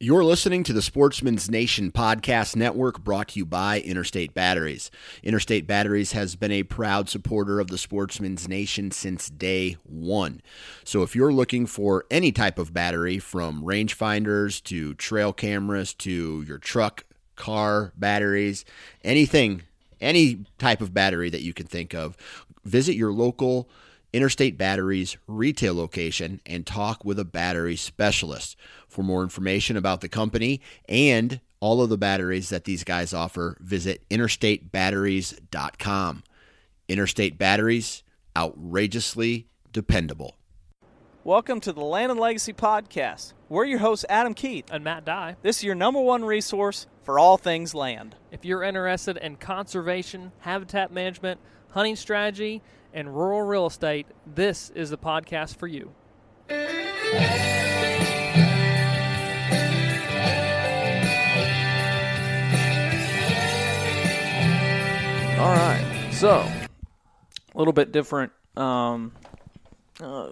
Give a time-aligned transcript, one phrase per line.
[0.00, 4.90] You're listening to the Sportsman's Nation Podcast Network brought to you by Interstate Batteries.
[5.22, 10.42] Interstate Batteries has been a proud supporter of the Sportsman's Nation since day one.
[10.82, 16.42] So if you're looking for any type of battery, from rangefinders to trail cameras to
[16.42, 17.04] your truck,
[17.36, 18.64] car batteries,
[19.04, 19.62] anything,
[20.00, 22.16] any type of battery that you can think of,
[22.64, 23.68] visit your local
[24.14, 28.56] Interstate Batteries retail location and talk with a battery specialist.
[28.94, 33.56] For more information about the company and all of the batteries that these guys offer,
[33.60, 36.22] visit interstatebatteries.com.
[36.88, 38.04] Interstate Batteries,
[38.36, 40.36] outrageously dependable.
[41.24, 43.32] Welcome to the Land and Legacy Podcast.
[43.48, 44.66] We're your hosts, Adam Keith.
[44.70, 45.34] and Matt Dye.
[45.42, 48.14] This is your number one resource for all things land.
[48.30, 54.90] If you're interested in conservation, habitat management, hunting strategy, and rural real estate, this is
[54.90, 55.90] the podcast for you.
[66.24, 66.50] So,
[67.54, 68.32] a little bit different.
[68.56, 69.12] Um,
[70.00, 70.28] uh,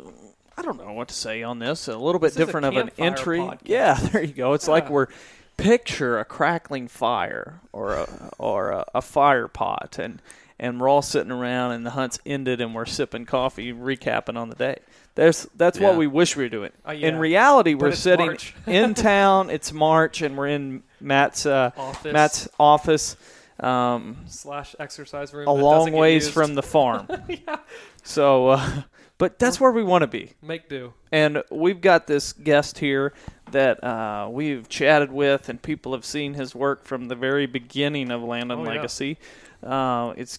[0.57, 1.87] I don't know what to say on this.
[1.87, 3.41] A little bit This different of an entry.
[3.41, 3.59] podcast.
[3.65, 4.55] Yeah, there you go.
[4.55, 5.09] It's like we're
[5.59, 10.23] picture a crackling fire or a or a, a fire pot, and
[10.59, 14.49] and we're all sitting around, and the hunt's ended, and we're sipping coffee, recapping on
[14.49, 14.79] the day.
[15.15, 16.71] There's that's what we wish we were doing.
[16.89, 17.09] Uh, yeah.
[17.09, 19.51] In reality, But we're sitting in town.
[19.51, 22.13] It's March, and we're in Matt's uh, Office.
[22.15, 23.17] Matt's office.
[23.63, 25.47] Um, Slash exercise room.
[25.47, 27.07] a long ways from the farm.
[27.29, 27.59] yeah.
[28.03, 28.83] So, uh,
[29.19, 30.33] but that's where we want to be.
[30.43, 30.93] Make do.
[31.13, 33.13] And we've got this guest here
[33.53, 38.11] that uh, we've chatted with, and people have seen his work from the very beginning
[38.11, 38.71] of Land and Oh, yeah.
[38.71, 39.19] Legacy.
[39.63, 40.39] Uh, it's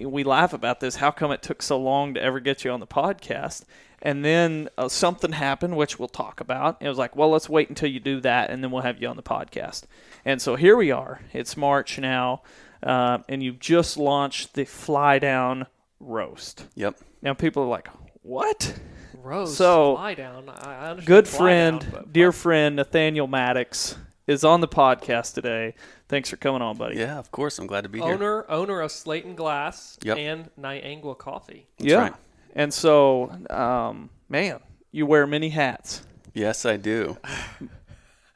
[0.00, 0.96] we laugh about this.
[0.96, 3.64] How come it took so long to ever get you on the podcast?
[4.04, 6.76] And then uh, something happened, which we'll talk about.
[6.80, 9.06] It was like, well, let's wait until you do that, and then we'll have you
[9.08, 9.84] on the podcast.
[10.24, 11.20] And so here we are.
[11.32, 12.42] It's March now,
[12.82, 15.66] uh, and you've just launched the Fly Down
[16.00, 16.66] Roast.
[16.74, 16.98] Yep.
[17.22, 17.88] Now people are like,
[18.22, 18.74] "What?"
[19.14, 19.54] Roast?
[19.56, 20.48] So, fly down.
[20.48, 20.52] I,
[20.86, 23.96] I understand Good fly friend, down, but dear friend Nathaniel Maddox
[24.26, 25.74] is on the podcast today.
[26.08, 26.96] Thanks for coming on, buddy.
[26.96, 27.56] Yeah, of course.
[27.60, 28.12] I'm glad to be here.
[28.14, 30.18] owner owner of Slate and Glass Yep.
[30.18, 31.66] and Niangua Coffee.
[31.78, 31.96] yeah.
[31.98, 32.12] right.
[32.54, 36.02] And so, um, man, you wear many hats.
[36.34, 37.16] Yes, I do.
[37.60, 37.68] Lots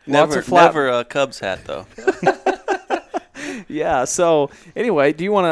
[0.06, 1.86] never, of flat- never a Cubs hat though.
[3.68, 4.04] Yeah.
[4.04, 5.50] So, anyway, do you want to,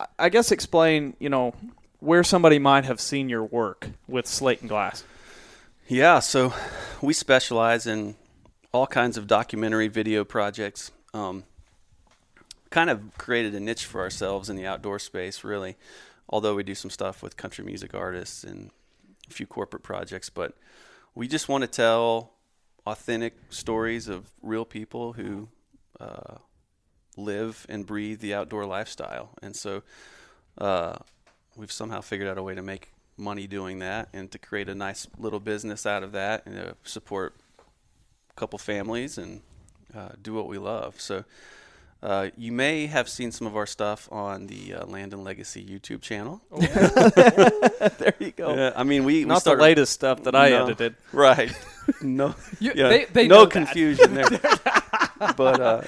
[0.00, 1.54] uh, I guess, explain, you know,
[2.00, 5.04] where somebody might have seen your work with Slate and Glass?
[5.86, 6.20] yeah.
[6.20, 6.52] So,
[7.00, 8.16] we specialize in
[8.72, 10.90] all kinds of documentary video projects.
[11.14, 11.44] Um,
[12.70, 15.76] kind of created a niche for ourselves in the outdoor space, really.
[16.28, 18.70] Although we do some stuff with country music artists and
[19.28, 20.54] a few corporate projects, but
[21.14, 22.32] we just want to tell
[22.86, 25.48] authentic stories of real people who
[26.00, 26.36] uh,
[27.16, 29.30] live and breathe the outdoor lifestyle.
[29.42, 29.82] And so
[30.58, 30.96] uh,
[31.56, 34.74] we've somehow figured out a way to make money doing that and to create a
[34.74, 37.34] nice little business out of that and to support
[38.30, 39.42] a couple families and
[39.94, 41.00] uh, do what we love.
[41.00, 41.24] So
[42.02, 45.64] uh, you may have seen some of our stuff on the uh, Land and Legacy
[45.64, 46.40] YouTube channel.
[47.98, 48.54] there you go.
[48.54, 50.64] Yeah, I mean, we we Not started, the latest stuff that I No.
[50.64, 50.94] edited.
[51.12, 51.52] right?
[52.02, 53.50] no, You- yeah, they- they no know that.
[53.52, 54.28] confusion there.
[55.36, 55.82] but uh,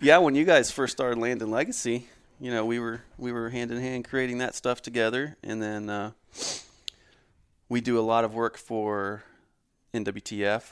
[0.00, 2.06] yeah, when you guys first started Land and Legacy,
[2.40, 5.90] you know, we were we were hand in hand creating that stuff together, and then
[5.90, 6.12] uh,
[7.68, 9.24] we do a lot of work for
[9.92, 10.62] NWTF.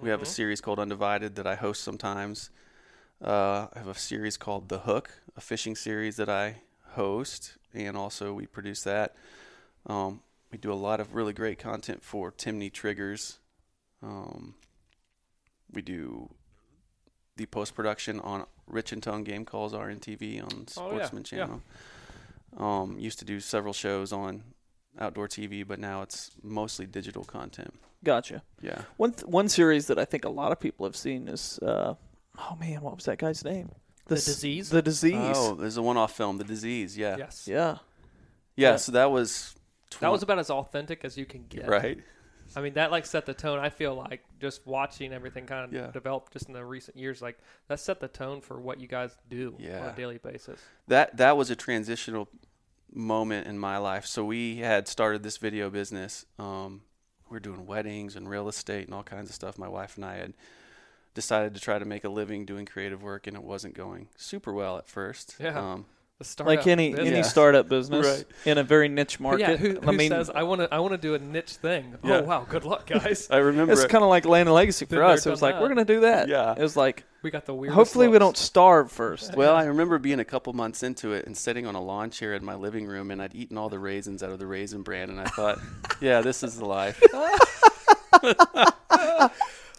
[0.00, 2.50] We have a series called Undivided that I host sometimes.
[3.22, 6.56] Uh, I have a series called The Hook, a fishing series that I
[6.90, 9.14] host, and also we produce that.
[9.86, 10.20] Um,
[10.52, 13.38] we do a lot of really great content for Timney Triggers.
[14.02, 14.54] Um,
[15.72, 16.30] we do
[17.36, 21.38] the post production on Rich-N-Tone Game Calls RNTV on Oh, yeah, Sportsman yeah.
[21.46, 21.62] Channel.
[22.56, 24.42] Um, used to do several shows on
[24.98, 27.74] outdoor TV, but now it's mostly digital content.
[28.04, 28.42] Gotcha.
[28.62, 28.82] Yeah.
[28.96, 31.94] One th- one series that I think a lot of people have seen is uh,
[32.38, 33.70] oh man, what was that guy's name?
[34.06, 34.70] The s- Disease?
[34.70, 35.14] The disease.
[35.36, 36.96] Oh, there's a one-off film, The Disease.
[36.96, 37.16] Yeah.
[37.18, 37.46] Yes.
[37.46, 37.78] Yeah.
[38.56, 38.70] Yeah.
[38.70, 38.76] Yeah.
[38.76, 39.54] So that was.
[40.00, 41.66] That was about as authentic as you can get.
[41.68, 41.98] right.
[42.56, 43.58] I mean, that like set the tone.
[43.58, 45.90] I feel like just watching everything kind of Yeah.
[45.90, 47.38] develop just in the recent years, like
[47.68, 50.58] that set the tone for what you guys do on a daily basis.
[50.86, 52.28] that that was a transitional
[52.92, 54.06] moment in my life.
[54.06, 56.24] So we had started this video business.
[56.38, 56.80] Um,
[57.28, 59.58] we were doing weddings and real estate and all kinds of stuff.
[59.58, 60.32] My wife and I had
[61.14, 64.52] decided to try to make a living doing creative work, and it wasn't going super
[64.52, 65.36] well at first.
[65.40, 65.58] Yeah.
[65.58, 65.86] Um,
[66.18, 67.08] The startup Like any business.
[67.14, 68.24] any startup business Right.
[68.44, 69.40] in a very niche market.
[69.50, 70.74] Yeah, who, who I mean, says I want to?
[70.74, 71.94] I want to do a niche thing.
[72.02, 72.16] Yeah.
[72.16, 73.28] Oh wow, good luck, guys.
[73.30, 73.72] I remember.
[73.72, 75.24] it's it- kind of like land and legacy for Been us.
[75.26, 76.26] It was done like we're gonna do that.
[76.28, 76.54] Yeah.
[76.58, 77.72] It was like we got the weird.
[77.72, 79.36] hopefully we don't starve first.
[79.36, 82.34] well, I remember being a couple months into it and sitting on a lawn chair
[82.34, 85.10] in my living room, and I'd eaten all the raisins out of the raisin bran,
[85.10, 85.60] and I thought,
[86.00, 87.00] "Yeah, this is the life."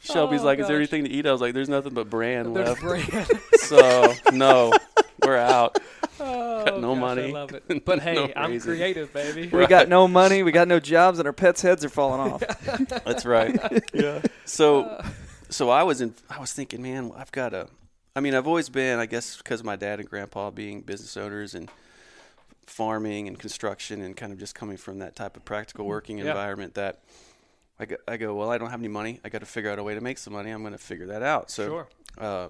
[0.02, 2.54] Shelby's Oh, like, "Is there anything to eat?" I was like, "There's nothing but bran
[2.54, 3.28] There's left." brand.
[3.54, 4.74] so no,
[5.26, 5.78] we're out.
[6.22, 7.30] Oh, Got no gosh, money.
[7.30, 7.64] I love it.
[7.86, 8.76] But hey, No I'm raisins.
[8.78, 9.48] creative, baby.
[9.48, 12.44] We got no money, we got no jobs, and our pets' heads are falling off.
[13.06, 13.58] That's right.
[13.94, 14.22] yeah.
[14.46, 15.08] So, uh.
[15.50, 16.14] so I was in.
[16.30, 17.68] I was thinking, man, I've got to.
[18.16, 21.16] I mean, I've always been, I guess, because of my dad and grandpa being business
[21.16, 21.70] owners and
[22.66, 25.90] farming and construction and kind of just coming from that type of practical mm-hmm.
[25.90, 26.26] working Yeah.
[26.28, 26.74] environment.
[26.76, 27.00] That
[27.80, 29.20] I go, I go, well, I don't have any money.
[29.24, 30.52] I got to figure out a way to make some money.
[30.52, 31.50] I'm going to figure that out.
[31.50, 31.88] So, Sure.
[32.18, 32.50] uh,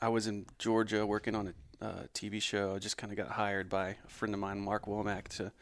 [0.00, 1.48] I was in Georgia working on
[1.80, 2.74] a uh, TV show.
[2.74, 5.52] I just kind of got hired by a friend of mine, Mark Womack, to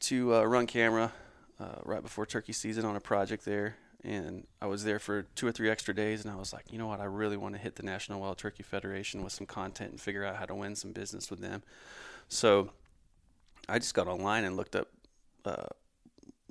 [0.00, 1.12] to uh, run camera
[1.60, 3.76] uh, right before turkey season on a project there.
[4.04, 6.78] And I was there for two or three extra days, and I was like, you
[6.78, 7.00] know what?
[7.00, 10.24] I really want to hit the National Wild Turkey Federation with some content and figure
[10.24, 11.62] out how to win some business with them.
[12.28, 12.70] So
[13.68, 14.88] I just got online and looked up
[15.44, 15.66] uh,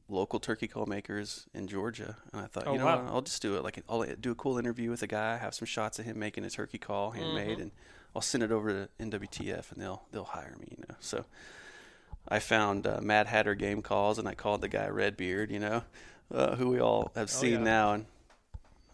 [0.10, 3.08] local turkey call makers in Georgia, and I thought, Oh, you know, wow.
[3.08, 3.64] I'll just do it.
[3.64, 6.46] Like, I'll do a cool interview with a guy, have some shots of him making
[6.46, 7.62] a turkey call, handmade, Mhm.
[7.64, 7.72] and
[8.16, 10.68] I'll send it over to NWTF, and they'll they'll hire me.
[10.72, 11.26] You know, so.
[12.30, 15.84] I found uh, Mad Hatter game calls, and I called the guy Redbeard, you know,
[16.34, 17.64] uh, who we all have Oh, seen yeah.
[17.64, 17.94] now.
[17.94, 18.06] And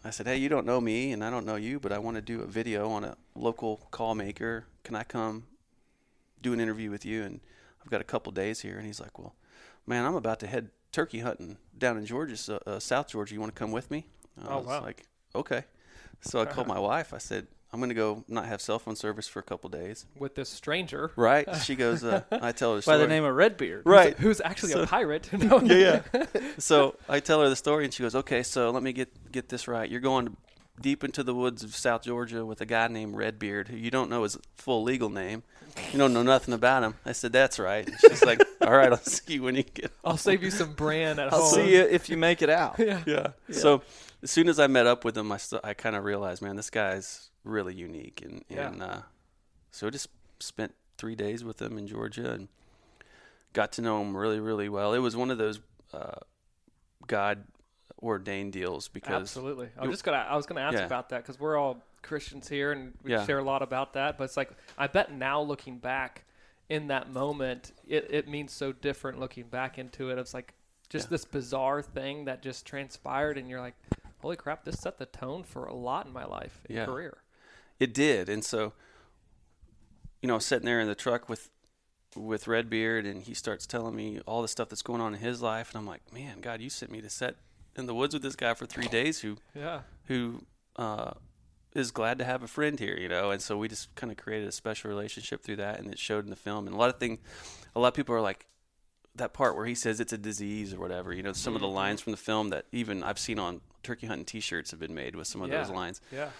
[0.04, 2.16] I said, "Hey, you don't know me, and I don't know you, but I want
[2.16, 4.66] to do a video on a local call maker.
[4.84, 5.46] Can I come
[6.42, 7.40] do an interview with you?" And
[7.82, 8.76] I've got a couple days here.
[8.76, 9.34] And he's like, "Well,
[9.84, 13.34] man, I'm about to head turkey hunting down in Georgia, so, uh, South Georgia.
[13.34, 14.06] You want to come with me?"
[14.42, 14.80] I Oh, was wow.
[14.82, 15.64] like, "Okay."
[16.22, 17.12] So I called my wife.
[17.12, 20.06] I said, "I'm going to go not have cell phone service for a couple days."
[20.18, 21.46] With this stranger, Right?
[21.56, 22.02] She goes.
[22.04, 23.82] Uh, I tell her the By the name of Redbeard.
[23.84, 24.16] Right.
[24.18, 25.28] who's actually So- a pirate.
[25.32, 25.60] No.
[25.60, 26.26] yeah, yeah.
[26.58, 29.48] so I tell her the story, and she goes, "Okay, so let me get get
[29.48, 29.90] this right.
[29.90, 30.36] You're going
[30.80, 34.10] deep into the woods of South Georgia with a guy named Redbeard, who you don't
[34.10, 35.42] know his full legal name.
[35.92, 38.90] You don't know nothing about him." I said, "That's right." And she's like, "All right,
[38.92, 41.40] I'll see you when you get." I'll save you some brand at home.
[41.40, 41.54] I'll home.
[41.54, 42.78] see you if you make it out.
[42.78, 43.02] Yeah.
[43.06, 43.28] Yeah.
[43.50, 43.82] So
[44.22, 46.56] as soon as I met up with him, I st- I kind of realized, man,
[46.56, 48.68] this guy's really unique, and Yeah.
[48.68, 49.00] and uh,
[49.70, 50.08] so I just
[50.40, 52.48] spent three days with him in Georgia and
[53.52, 54.94] got to know him really, really well.
[54.94, 55.60] It was one of those
[55.92, 56.18] uh,
[57.06, 57.44] God
[58.04, 59.68] ordained deals because Absolutely.
[59.78, 60.18] I was just gonna.
[60.28, 60.86] I was gonna ask Yeah.
[60.86, 63.24] about that because we're all Christians here and we Yeah.
[63.24, 64.18] share a lot about that.
[64.18, 66.24] But it's like I bet now looking back
[66.68, 69.18] in that moment, it, it means so different.
[69.18, 70.54] Looking back into it, it's like
[70.88, 71.10] just Yeah.
[71.10, 73.74] this bizarre thing that just transpired, and you're like,
[74.20, 74.64] "Holy crap!
[74.64, 76.84] This set the tone for a lot in my life and Yeah.
[76.84, 77.22] career."
[77.80, 78.74] It did, and so
[80.22, 81.50] you know, sitting there in the truck with
[82.16, 85.42] with Redbeard, and he starts telling me all the stuff that's going on in his
[85.42, 87.34] life, and I'm like, man, God, you sent me to set
[87.76, 89.82] in the woods with this guy for three days, who Yeah.
[90.06, 90.42] who
[90.76, 91.12] uh,
[91.74, 94.16] is glad to have a friend here, you know, and so we just kind of
[94.16, 96.88] created a special relationship through that, and it showed in the film, and a lot
[96.90, 97.18] of things,
[97.74, 98.46] a lot of people are like.
[99.16, 101.68] That part where he says it's a disease or whatever, you know, some of the
[101.68, 105.14] lines from the film that even I've seen on turkey hunting T-shirts have been made
[105.14, 105.58] with some of Yeah.
[105.58, 106.30] those lines Yeah.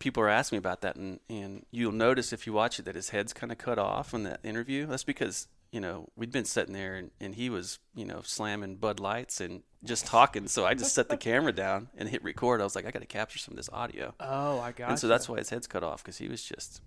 [0.00, 2.96] people are asking me about that, and, and you'll notice if you watch it that
[2.96, 4.86] his head's kind of cut off in that interview.
[4.86, 8.74] That's because you know we'd been sitting there and, and he was you know slamming
[8.74, 10.46] Bud Lights and just talking.
[10.48, 12.60] So I just set the camera down and hit record.
[12.60, 14.90] I was like, I got to capture some of this audio, Oh, I got.
[14.90, 16.80] and so that's why his head's cut off because he was just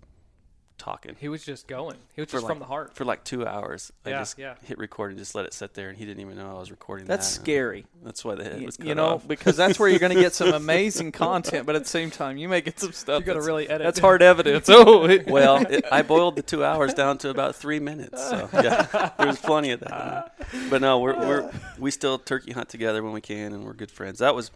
[0.84, 1.96] talking he was just going.
[2.14, 2.94] He was For just like- from the heart.
[2.96, 3.92] for like two hours.
[4.06, 4.56] I Yeah, just yeah.
[4.66, 6.72] hit record and just let it sit there, and he didn't even know I was
[6.72, 7.06] recording.
[7.08, 7.42] That's that.
[7.42, 7.86] scary.
[8.04, 9.28] That's why the head was cut you know, off.
[9.28, 12.38] because that's where you're going to get some amazing content, but at the same time,
[12.38, 13.22] you may get some stuff.
[13.22, 13.86] You got to that's- really edit.
[13.86, 14.68] That's hard evidence.
[14.70, 18.22] Oh, it- Well, it, I boiled the two hours down to about three minutes.
[18.30, 20.36] So yeah, there's plenty of that.
[20.70, 23.92] But no, we're we're we still turkey hunt together when we can, and we're good
[23.92, 24.20] friends.
[24.20, 24.52] That was,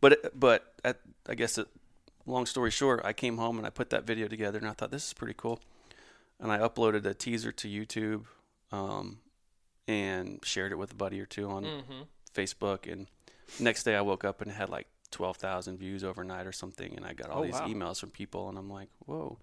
[0.00, 1.68] but it- but at, I guess it,
[2.28, 4.90] long story short, I came home and I put that video together, and I thought
[4.90, 5.60] this is pretty cool,
[6.40, 8.24] and I uploaded a teaser to YouTube,
[8.70, 9.18] um,
[9.86, 12.02] and shared it with a buddy or two on Mm-hmm.
[12.34, 12.90] Facebook.
[12.90, 13.06] And
[13.58, 16.94] next day I woke up and it had like 12,000 views overnight or something.
[16.94, 17.66] And I got all Oh, these wow.
[17.66, 18.48] emails from people.
[18.50, 19.38] And I'm like, whoa,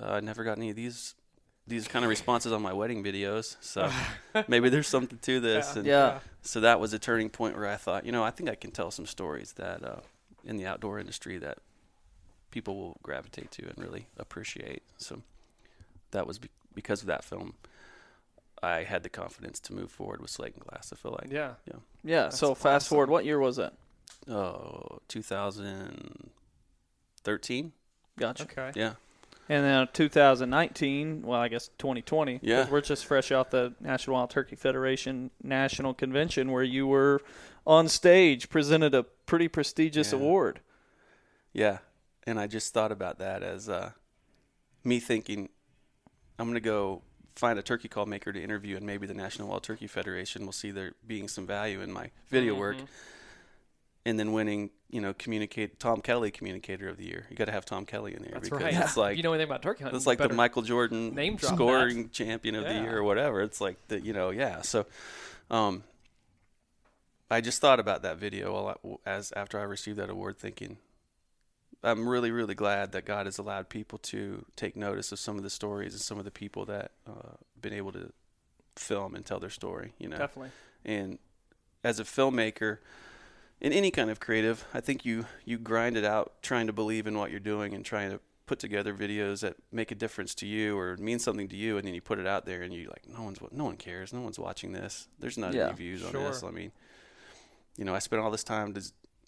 [0.00, 1.14] uh, I never got any of these.
[1.66, 3.88] These kind of responses on my wedding videos, so
[4.48, 5.72] maybe there's something to this.
[5.74, 5.78] Yeah.
[5.78, 6.18] And Yeah.
[6.42, 8.72] so that was a turning point where I thought, you know, I think I can
[8.72, 10.00] tell some stories that uh,
[10.44, 11.58] in the outdoor industry that
[12.52, 14.84] people will gravitate to and really appreciate.
[14.98, 15.22] So
[16.12, 17.54] that was be- because of that film.
[18.62, 20.92] I had the confidence to move forward with Slate and Glass.
[20.92, 21.54] I feel like, Yeah.
[22.04, 22.22] Yeah.
[22.24, 23.72] That's so fast forward, what year was that?
[24.28, 27.72] oh, 2013.
[28.18, 28.42] Gotcha.
[28.44, 28.70] Okay.
[28.74, 28.92] Yeah,
[29.48, 32.38] And then 2019, well, I guess 2020.
[32.42, 32.68] Yeah.
[32.70, 37.20] We're just fresh off the National Wild Turkey Federation National Convention where you were
[37.66, 40.18] on stage, presented a pretty prestigious Yeah.
[40.18, 40.60] award.
[41.52, 41.78] yeah.
[42.26, 43.90] And I just thought about that as uh,
[44.84, 45.48] me thinking,
[46.38, 47.02] I'm going to go
[47.34, 50.52] find a turkey call maker to interview, and maybe the National Wild Turkey Federation will
[50.52, 52.76] see there being some value in my video work.
[52.76, 52.86] Mhm.
[54.04, 57.24] and then winning, you know, communicate Tom Kelly Communicator of the Year.
[57.30, 58.74] You got to have Tom Kelly in there That's because right.
[58.74, 59.96] it's like you know anything about turkey hunting?
[59.96, 63.40] it's like the Michael Jordan name scoring champion of the year or whatever.
[63.42, 64.62] It's like the you know yeah.
[64.62, 64.86] So,
[65.52, 65.84] um,
[67.30, 70.78] I just thought about that video while I, as after I received that award, thinking.
[71.84, 75.42] I'm really, really glad that God has allowed people to take notice of some of
[75.42, 78.12] the stories and some of the people that uh, been able to
[78.76, 79.92] film and tell their story.
[79.98, 80.50] You know, Definitely.
[80.84, 81.18] and
[81.84, 82.78] as a filmmaker
[83.60, 87.06] in any kind of creative i think you you grind it out trying to believe
[87.08, 90.46] in what you're doing and trying to put together videos that make a difference to
[90.46, 92.88] you or mean something to you and then you put it out there and you
[92.88, 96.04] like no one's no one cares no one's watching this there's not Yeah, any views
[96.04, 96.28] on sure.
[96.28, 96.70] this i mean
[97.76, 98.74] you know i spent all this time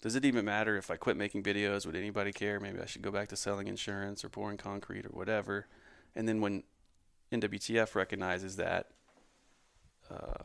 [0.05, 3.01] does it even matter if i quit making videos would anybody care maybe i should
[3.01, 5.65] go back to selling insurance or pouring concrete or whatever
[6.15, 6.61] and then when
[7.31, 8.91] nwtf recognizes that
[10.11, 10.43] uh,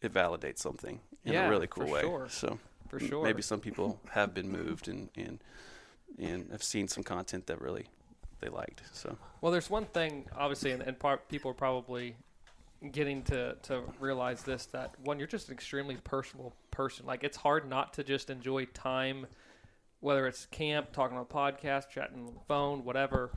[0.00, 2.00] it validates something in Yeah, a really cool for way.
[2.02, 2.28] sure.
[2.28, 3.24] So For sure.
[3.24, 5.38] maybe some people have been moved and and
[6.18, 7.86] and have seen some content that really
[8.40, 8.82] they liked.
[8.92, 12.16] So Well, there's one thing, obviously, and, and part, people are probably
[12.90, 17.06] getting to, to realize this that one, you're just an extremely personal person.
[17.06, 19.26] Like, it's hard not to just enjoy time,
[20.00, 23.30] whether it's camp, talking on a podcast, chatting on the phone, whatever.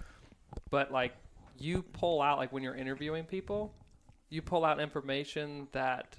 [0.70, 1.14] But, like,
[1.58, 3.74] you pull out, like, when you're interviewing people,
[4.30, 6.16] you pull out information that.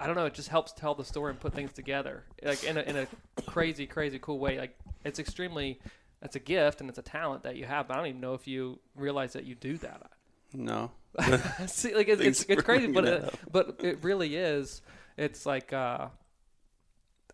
[0.00, 0.26] I don't know.
[0.26, 3.08] It just helps tell the story and put things together, like in a, in a
[3.46, 4.56] crazy, crazy cool way.
[4.56, 5.80] Like it's extremely
[6.22, 7.88] it's a gift and it's a talent that you have.
[7.88, 10.10] But I don't even know if you realize that you do that.
[10.52, 10.90] No,
[11.66, 14.82] See, like it's, it's, it's crazy, but it, that but it really is.
[15.16, 16.08] It's like uh,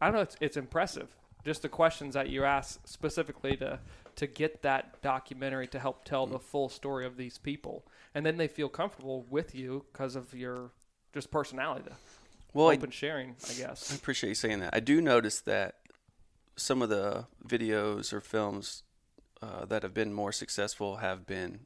[0.01, 0.23] I don't know.
[0.23, 1.09] It's it's impressive.
[1.45, 3.79] Just the questions that you ask specifically to
[4.17, 8.37] to get that documentary to help tell the full story of these people, and then
[8.37, 10.71] they feel comfortable with you because of your
[11.13, 11.91] just personality,
[12.55, 13.37] well, I, open sharing.
[13.51, 13.93] I guess.
[13.93, 14.75] I appreciate you saying that.
[14.75, 15.77] I do notice that
[16.57, 18.85] some of the videos or films
[19.43, 21.61] uh, that have been more successful have been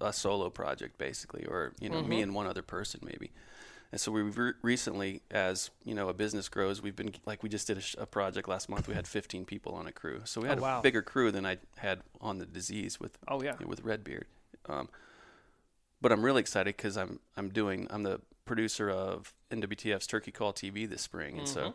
[0.00, 3.30] a solo project, basically, or you know, me and one other person, maybe.
[3.92, 7.48] And so we've re- recently, as you know, a business grows, we've been like we
[7.48, 8.86] just did a, sh- a project last month.
[8.86, 10.78] We had 15 people on a crew, so we had Oh, wow.
[10.78, 13.56] a bigger crew than I had on the disease with Oh yeah.
[13.66, 14.26] with Redbeard.
[14.68, 14.88] Um,
[16.00, 20.52] but I'm really excited because I'm I'm doing I'm the producer of NWTF's Turkey Call
[20.52, 21.74] TV this spring, and so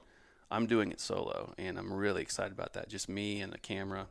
[0.50, 2.88] I'm doing it solo, and I'm really excited about that.
[2.90, 4.08] Just me and a camera,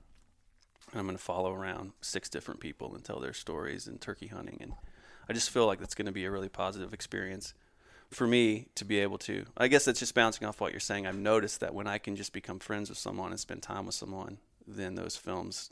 [0.90, 4.28] and I'm going to follow around six different people and tell their stories and turkey
[4.28, 4.72] hunting, and
[5.28, 7.54] I just feel like that's going to be a really positive experience
[8.10, 9.44] for me to be able to.
[9.56, 11.06] I guess that's just bouncing off what you're saying.
[11.06, 13.94] I've noticed that when I can just become friends with someone and spend time with
[13.94, 15.70] someone, then those films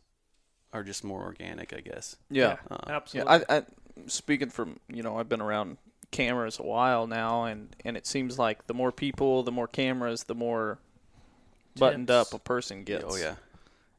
[0.73, 2.17] are just more organic, I guess.
[2.31, 2.57] Yeah.
[2.71, 3.25] Uh, Yeah.
[3.27, 3.63] I, I
[4.07, 5.77] speaking from you know I've been around
[6.11, 10.25] cameras a while now, and and it seems like the more people, the more cameras,
[10.25, 10.79] the more
[11.77, 12.29] buttoned Tense.
[12.29, 13.05] up a person gets.
[13.07, 13.37] Oh yeah.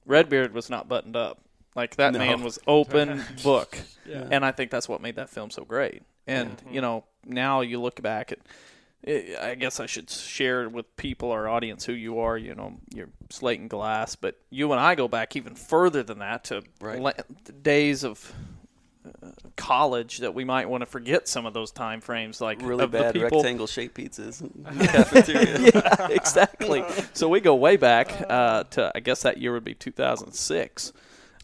[0.05, 1.39] Redbeard was not buttoned up.
[1.75, 2.19] Like that No.
[2.19, 4.27] man was open book, Yeah.
[4.29, 6.03] and I think that's what made that film so great.
[6.27, 8.39] And you know now you look back at.
[9.05, 12.37] I I guess I should share with people, our audience, who you are.
[12.37, 16.19] You know, you're slate and glass, but you and I go back even further than
[16.19, 16.99] that to Right.
[17.01, 17.11] la-
[17.61, 18.31] days of
[19.55, 23.15] college that we might want to forget some of those time frames, like Really bad
[23.17, 25.59] rectangle shaped pizzas in the cafeteria.
[25.73, 26.83] yeah, exactly.
[27.13, 30.93] So we go way back uh, to I guess that year would be 2006,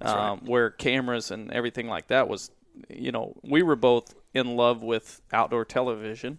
[0.01, 2.51] um, where cameras and everything like that was.
[2.89, 6.37] You know, we were both in love with outdoor television,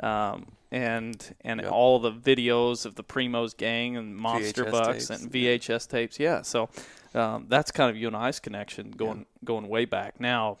[0.00, 1.70] um, and and Yep.
[1.70, 5.32] all the videos of the Primos gang and Monster VHS Bucks tapes, and.
[5.32, 6.18] VHS tapes.
[6.18, 6.68] Yeah, so
[7.16, 10.20] um, that's kind of you and I's connection going going way back.
[10.20, 10.58] Now,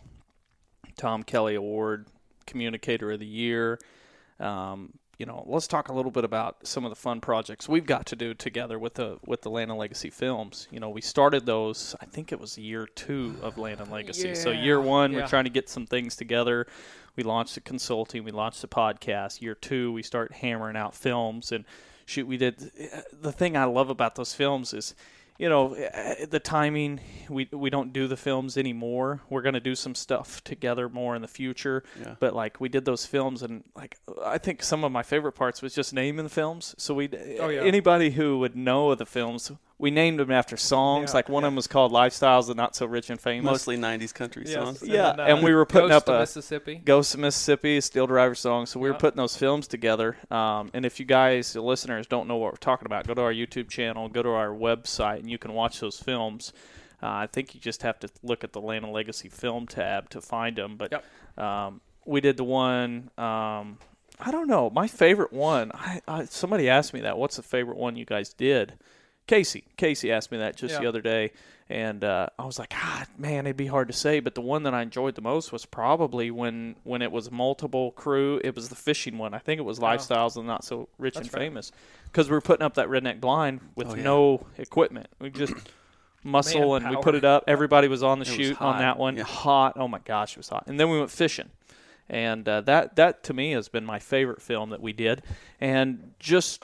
[0.96, 2.06] Tom Kelly Award,
[2.46, 3.78] Communicator of the Year.
[4.40, 7.86] Um, you know, let's talk a little bit about some of the fun projects we've
[7.86, 10.68] got to do together with the with the Land and Legacy films.
[10.70, 11.94] You know, we started those.
[12.00, 14.34] I think it was year two of Land and Legacy.
[14.34, 15.20] So year one, yeah.
[15.20, 16.66] we're trying to get some things together.
[17.16, 18.24] We launched the consulting.
[18.24, 19.40] We launched the podcast.
[19.40, 21.64] Year two, we start hammering out films and
[22.04, 22.26] shoot.
[22.26, 22.70] We did
[23.12, 24.94] the thing I love about those films is
[25.38, 29.60] you know eh, the timing we we don't do the films anymore we're going to
[29.60, 32.14] do some stuff together more in the future Yeah.
[32.20, 35.62] but like we did those films and like i think some of my favorite parts
[35.62, 37.08] was just naming the films so we
[37.40, 37.60] Oh, yeah.
[37.62, 41.44] anybody who would know of the films we named them after songs Yeah, like one
[41.44, 44.54] of them was called lifestyles of not so rich and famous Mostly '90s country Yes.
[44.54, 44.82] songs.
[44.82, 46.74] Yeah, then, uh, and we were putting Ghost up of a- Mississippi.
[46.84, 48.64] Ghost of Mississippi, Steel Driver song.
[48.66, 48.98] So we were Yeah.
[49.00, 50.16] putting those films together.
[50.30, 53.20] Um, and if you guys, the listeners, don't know what we're talking about, go to
[53.22, 56.52] our YouTube channel, go to our website, and you can watch those films.
[57.02, 60.08] Uh, I think you just have to look at the Land and Legacy film tab
[60.10, 60.76] to find them.
[60.78, 61.44] But Yep.
[61.44, 63.10] um, we did the one.
[63.18, 63.78] Um,
[64.18, 64.70] I don't know.
[64.70, 65.70] My favorite one.
[65.74, 67.18] I, I somebody asked me that.
[67.18, 68.78] What's the favorite one you guys did?
[69.26, 69.64] Casey.
[69.76, 71.32] Casey asked me that just the other day,
[71.68, 74.20] and uh, I was like, God, man, it'd be hard to say.
[74.20, 77.90] But the one that I enjoyed the most was probably when when it was multiple
[77.92, 78.40] crew.
[78.44, 79.34] It was the fishing one.
[79.34, 81.40] I think it was Lifestyles and Not So Rich That's and right.
[81.40, 81.72] Famous,
[82.04, 84.02] because we were putting up that redneck blind with Oh, yeah.
[84.04, 85.08] no equipment.
[85.20, 85.54] We just
[86.22, 87.44] muscle and we put it up.
[87.48, 89.16] Everybody was on the It shoot on that one.
[89.16, 89.24] Yeah.
[89.24, 89.72] Hot.
[89.76, 90.64] Oh my gosh, it was hot.
[90.66, 91.50] And then we went fishing
[92.08, 95.22] and uh, that that to me has been my favorite film that we did
[95.60, 96.62] and just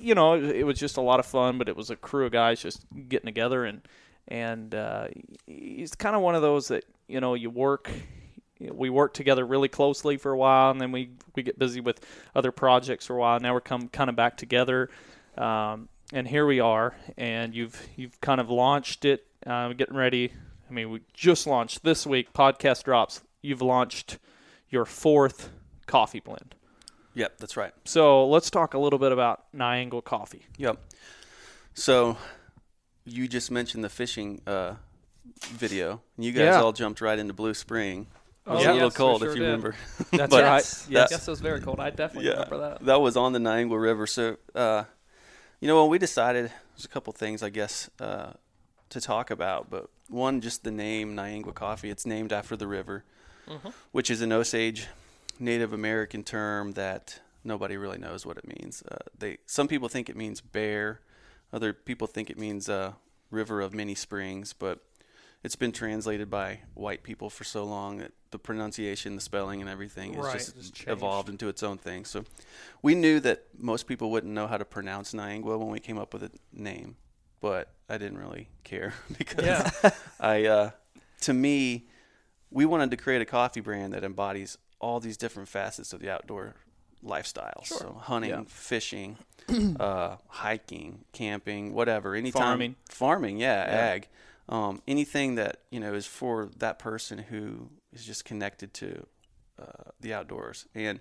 [0.00, 2.32] you know it, was just a lot of fun but it was a crew of
[2.32, 3.82] guys just getting together and
[4.28, 5.08] and uh,
[5.46, 7.90] he's kind of one of those that you know you work
[8.60, 12.04] we work together really closely for a while and then we we get busy with
[12.34, 13.38] other projects for a while.
[13.40, 14.90] Now we're come kind of back together
[15.36, 20.32] um, and here we are and you've you've kind of launched it uh, getting ready.
[20.68, 23.22] I mean we just launched this week podcast drops.
[23.40, 24.18] You've launched
[24.68, 25.50] your fourth
[25.86, 26.54] coffee blend.
[27.14, 27.72] Yep, that's right.
[27.84, 30.46] So let's talk a little bit about Niangua Coffee.
[30.56, 30.78] Yep.
[31.74, 32.16] So
[33.04, 34.74] you just mentioned the fishing uh,
[35.52, 36.00] video.
[36.16, 36.60] and You guys Yeah.
[36.62, 38.02] all jumped right into Blue Spring.
[38.02, 38.06] It
[38.50, 38.70] Oh, was Yeah.
[38.70, 39.46] a little yes, we cold sure if you did.
[39.46, 39.74] remember.
[40.12, 40.56] That's But right.
[40.58, 41.08] Yes, Yes.
[41.10, 41.80] yes, it was very cold.
[41.80, 42.84] I definitely remember that.
[42.84, 44.06] That was on the Niangua River.
[44.06, 44.84] So, uh,
[45.60, 48.32] you know, when we decided, there's a couple things, I guess, uh,
[48.90, 49.68] to talk about.
[49.70, 51.90] But one, just the name Niangua Coffee.
[51.90, 53.04] It's named after the river,
[53.48, 53.72] Mhm.
[53.92, 54.86] which is an Osage
[55.40, 58.82] Native American term that nobody really knows what it means.
[58.90, 61.00] Uh, they some people think it means bear,
[61.52, 62.92] other people think it means uh,
[63.30, 64.80] river of many springs, but
[65.44, 69.70] it's been translated by white people for so long that the pronunciation, the spelling, and
[69.70, 72.04] everything has Right, just evolved into its own thing.
[72.04, 72.24] So
[72.82, 76.12] we knew that most people wouldn't know how to pronounce Niangua when we came up
[76.12, 76.96] with a name,
[77.40, 79.90] but I didn't really care because Yeah.
[80.20, 80.70] I, uh,
[81.22, 81.86] to me,
[82.50, 86.10] we wanted to create a coffee brand that embodies all these different facets of the
[86.10, 86.54] outdoor
[87.02, 87.62] lifestyle.
[87.64, 88.42] So hunting, Yeah.
[88.46, 89.18] fishing,
[89.80, 92.76] uh, hiking, camping, whatever, anytime Farming.
[92.88, 93.80] farming, yeah, Yeah.
[93.94, 94.08] ag,
[94.48, 99.06] um, anything that you know is for that person who is just connected to
[99.60, 100.66] uh, the outdoors.
[100.74, 101.00] And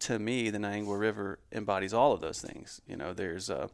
[0.00, 2.80] to me, the Niangua River embodies all of those things.
[2.86, 3.68] You know, there's uh,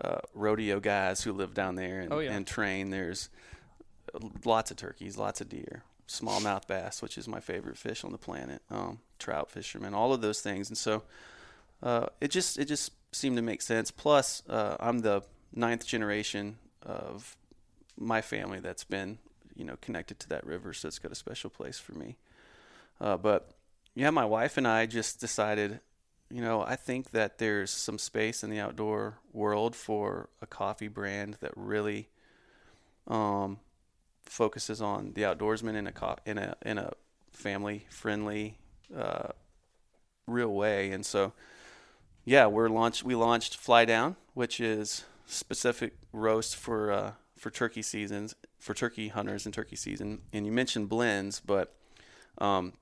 [0.00, 2.32] uh, rodeo guys who live down there and, Oh, yeah.
[2.32, 2.90] and train.
[2.90, 3.28] There's
[4.44, 8.18] lots of turkeys, lots of deer, smallmouth bass, which is my favorite fish on the
[8.18, 10.68] planet, um, trout fishermen, all of those things.
[10.68, 11.02] And so
[11.82, 13.90] uh, it just it just seemed to make sense.
[13.90, 15.22] Plus, uh, I'm the
[15.54, 17.36] ninth generation of
[17.98, 19.18] my family that's been
[19.54, 22.16] you know connected to that river, so it's got a special place for me.
[23.00, 23.50] Uh, but
[23.94, 25.80] yeah, my wife and I just decided,
[26.30, 30.88] you know, I think that there's some space in the outdoor world for a coffee
[30.88, 32.08] brand that really
[33.06, 33.58] um,
[34.26, 36.92] focuses on the outdoorsman in a co- in a in a
[37.32, 38.58] family friendly
[38.96, 39.28] uh,
[40.26, 40.90] real way.
[40.92, 41.32] And so,
[42.24, 43.02] yeah, we're launched.
[43.04, 48.34] We launched Fly Down, which is specific roast for uh, for turkey seasons
[48.64, 50.22] for turkey hunters and turkey season.
[50.32, 51.74] And you mentioned blends, but
[52.38, 52.72] um,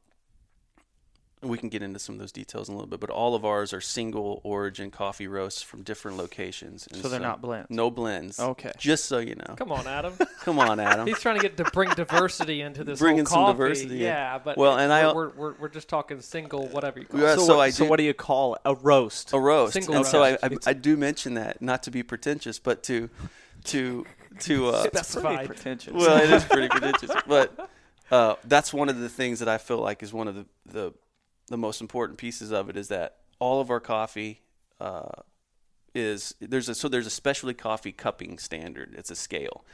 [1.42, 3.00] we can get into some of those details in a little bit.
[3.00, 6.86] But all of ours are single origin coffee roasts from different locations.
[6.86, 7.68] And So they're not blends.
[7.70, 8.38] No blends.
[8.38, 8.70] Okay.
[8.78, 9.54] Just so you know.
[9.56, 10.14] Come on, Adam.
[10.42, 11.06] Come on, Adam.
[11.06, 13.52] He's trying to get to bring diversity into this Bringing whole some coffee.
[13.58, 14.02] diversity in.
[14.02, 17.20] Yeah, but Well, it- and I- we're, we're, we're just talking single, whatever you call
[17.20, 17.38] Yeah, it.
[17.40, 18.60] so, so what, I so do- what do you call it?
[18.64, 19.32] A roast?
[19.32, 19.72] a roast.
[19.74, 20.38] Single and so I.
[20.42, 23.10] I, I do mention that not to be pretentious, but to
[23.64, 24.06] to
[24.40, 25.92] to uh, Pretty pretentious.
[25.92, 27.70] well, it is pretty pretentious, but
[28.10, 30.92] uh, that's one of the things that I feel like is one of the the,
[31.48, 34.40] the most important pieces of it is that all of our coffee
[34.80, 35.10] uh,
[35.94, 38.94] is there's a so there's a specialty coffee cupping standard.
[38.96, 39.64] It's a scale,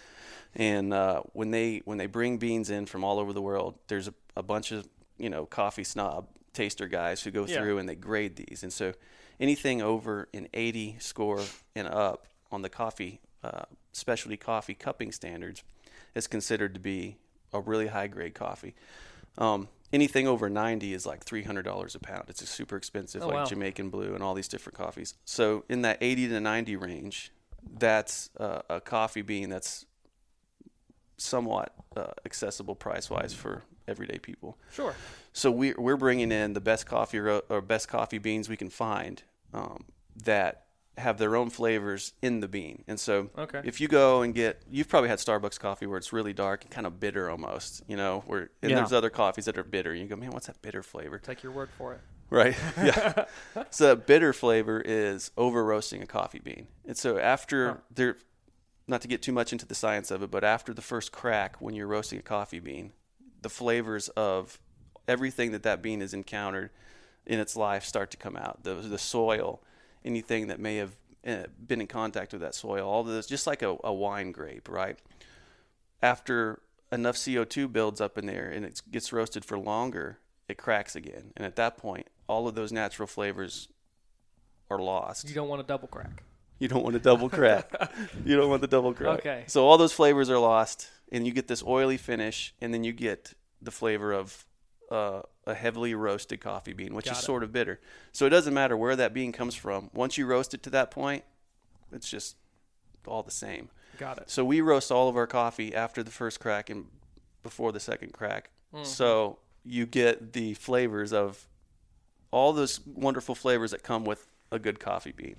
[0.54, 4.08] and uh, when they when they bring beans in from all over the world, there's
[4.08, 7.58] a, a bunch of you know coffee snob taster guys who go Yeah.
[7.58, 8.62] through and they grade these.
[8.62, 8.94] And so
[9.38, 11.42] anything over an 80 score
[11.76, 15.62] and up on the coffee uh, specialty coffee cupping standards
[16.16, 17.16] is considered to be
[17.52, 18.74] a really high grade coffee.
[19.38, 22.24] Um, anything over 90 is like $300 a pound.
[22.28, 23.44] It's a super expensive, Oh, like wow.
[23.46, 25.14] Jamaican Blue and all these different coffees.
[25.24, 27.32] So in that 80 to 90 range,
[27.78, 29.86] that's uh, a coffee bean that's
[31.16, 34.58] somewhat uh, accessible price wise for everyday people.
[34.72, 34.94] Sure.
[35.32, 38.70] So we we're bringing in the best coffee ro- or best coffee beans we can
[38.70, 39.22] find
[39.52, 39.84] um,
[40.24, 40.66] that
[40.98, 42.84] have their own flavors in the bean.
[42.88, 43.60] And so Okay.
[43.64, 46.70] if you go and get, you've probably had Starbucks coffee where it's really dark and
[46.70, 48.76] kind of bitter almost, you know, where and Yeah.
[48.76, 49.92] there's other coffees that are bitter.
[49.92, 51.18] And you go, man, what's that bitter flavor?
[51.18, 52.00] Take your word for it.
[52.30, 52.56] Right.
[52.76, 53.24] Yeah.
[53.70, 56.68] so bitter flavor is over roasting a coffee bean.
[56.86, 57.76] And so after Huh.
[57.94, 58.16] there,
[58.86, 61.60] not to get too much into the science of it, but after the first crack,
[61.60, 62.92] when you're roasting a coffee bean,
[63.42, 64.58] the flavors of
[65.06, 66.70] everything that that bean has encountered
[67.26, 68.64] in its life start to come out.
[68.64, 69.62] The the soil,
[70.04, 73.46] anything that may have uh, been in contact with that soil, all of this, just
[73.46, 74.98] like a, a wine grape, right?
[76.02, 80.96] After enough CO2 builds up in there and it gets roasted for longer, it cracks
[80.96, 81.32] again.
[81.36, 83.68] And at that point, all of those natural flavors
[84.70, 85.28] are lost.
[85.28, 86.22] You don't want a double crack.
[86.58, 87.72] You don't want a double crack.
[88.24, 89.20] you don't want the double crack.
[89.20, 89.44] Okay.
[89.46, 92.92] So all those flavors are lost, and you get this oily finish, and then you
[92.92, 94.44] get the flavor of
[94.90, 97.24] uh, a heavily roasted coffee bean, which Got is it.
[97.24, 97.80] sort of bitter.
[98.12, 99.90] So it doesn't matter where that bean comes from.
[99.92, 101.24] Once you roast it to that point,
[101.92, 102.36] it's just
[103.06, 103.70] all the same.
[103.98, 104.30] Got it.
[104.30, 106.86] So we roast all of our coffee after the first crack and
[107.42, 108.50] before the second crack.
[108.74, 108.84] Mm-hmm.
[108.84, 111.46] So you get the flavors of
[112.30, 115.36] all those wonderful flavors that come with a good coffee bean.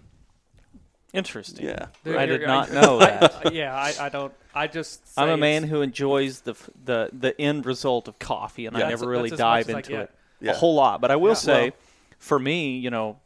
[1.14, 1.66] Interesting.
[1.66, 1.88] Yeah.
[2.04, 3.48] Dude, I did not know that.
[3.48, 4.34] I- yeah, I, I don't.
[4.54, 5.02] I just.
[5.18, 8.80] I'm a man who enjoys the the the end result of coffee, and Yeah.
[8.80, 10.52] I That's- never really that's as much dive into it Yeah.
[10.52, 11.02] a whole lot.
[11.02, 11.34] But I will Yeah.
[11.36, 11.78] say, Well-
[12.20, 13.18] for me, you know,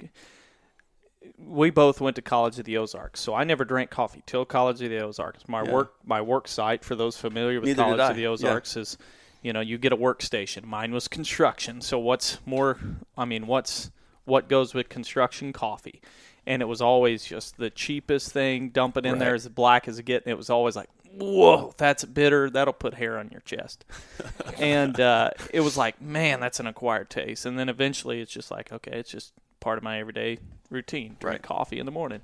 [1.37, 4.81] we both went to College of the Ozarks, so I never drank coffee till College
[4.81, 5.47] of the Ozarks.
[5.47, 5.71] My Yeah.
[5.73, 8.09] work my work site for those familiar with Neither College I.
[8.11, 8.27] of the Yeah.
[8.29, 8.97] Ozarks is,
[9.41, 10.63] you know, you get a workstation.
[10.63, 11.81] Mine was construction.
[11.81, 12.77] So what's more?
[13.17, 13.91] I mean, what's
[14.25, 16.01] what goes with construction coffee?
[16.45, 18.69] And it was always just the cheapest thing.
[18.69, 20.23] Dump it in there as black as it get.
[20.25, 22.49] And it was always like, whoa, that's bitter.
[22.49, 23.85] That'll put hair on your chest.
[24.59, 27.45] and uh, it was like, man, that's an acquired taste.
[27.45, 31.15] And then eventually, it's just like, okay, it's just part of my everyday routine.
[31.19, 31.41] Drink Right.
[31.41, 32.19] coffee in the morning,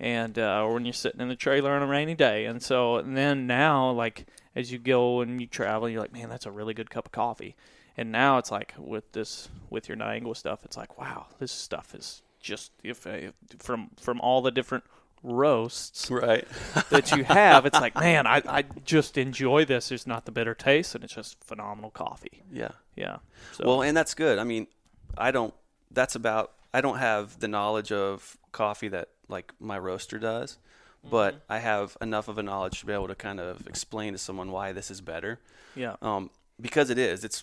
[0.00, 2.46] and uh, or when you're sitting in the trailer on a rainy day.
[2.46, 6.28] And so and then now, like as you go and you travel, you're like, man,
[6.28, 7.54] that's a really good cup of coffee.
[7.96, 11.94] And now it's like with this with your Niangua stuff, it's like, wow, this stuff
[11.94, 14.84] is just if, if from from all the different
[15.22, 16.46] roasts Right.
[16.90, 19.88] that you have, it's like, man, I, I just enjoy this.
[19.88, 22.42] There's not the bitter taste, and it's just phenomenal coffee.
[22.52, 22.72] yeah.
[22.96, 23.16] Yeah.
[23.52, 24.38] So, Well, and that's good.
[24.38, 24.68] I mean,
[25.18, 25.52] I don't.
[25.90, 26.52] That's about.
[26.72, 30.58] I don't have the knowledge of coffee that like my roaster does,
[31.08, 31.52] but Mm-hmm.
[31.52, 34.50] I have enough of a knowledge to be able to kind of explain to someone
[34.52, 35.40] why this is better.
[35.74, 35.96] yeah.
[36.02, 36.30] Um,
[36.60, 37.24] because it is.
[37.24, 37.42] It's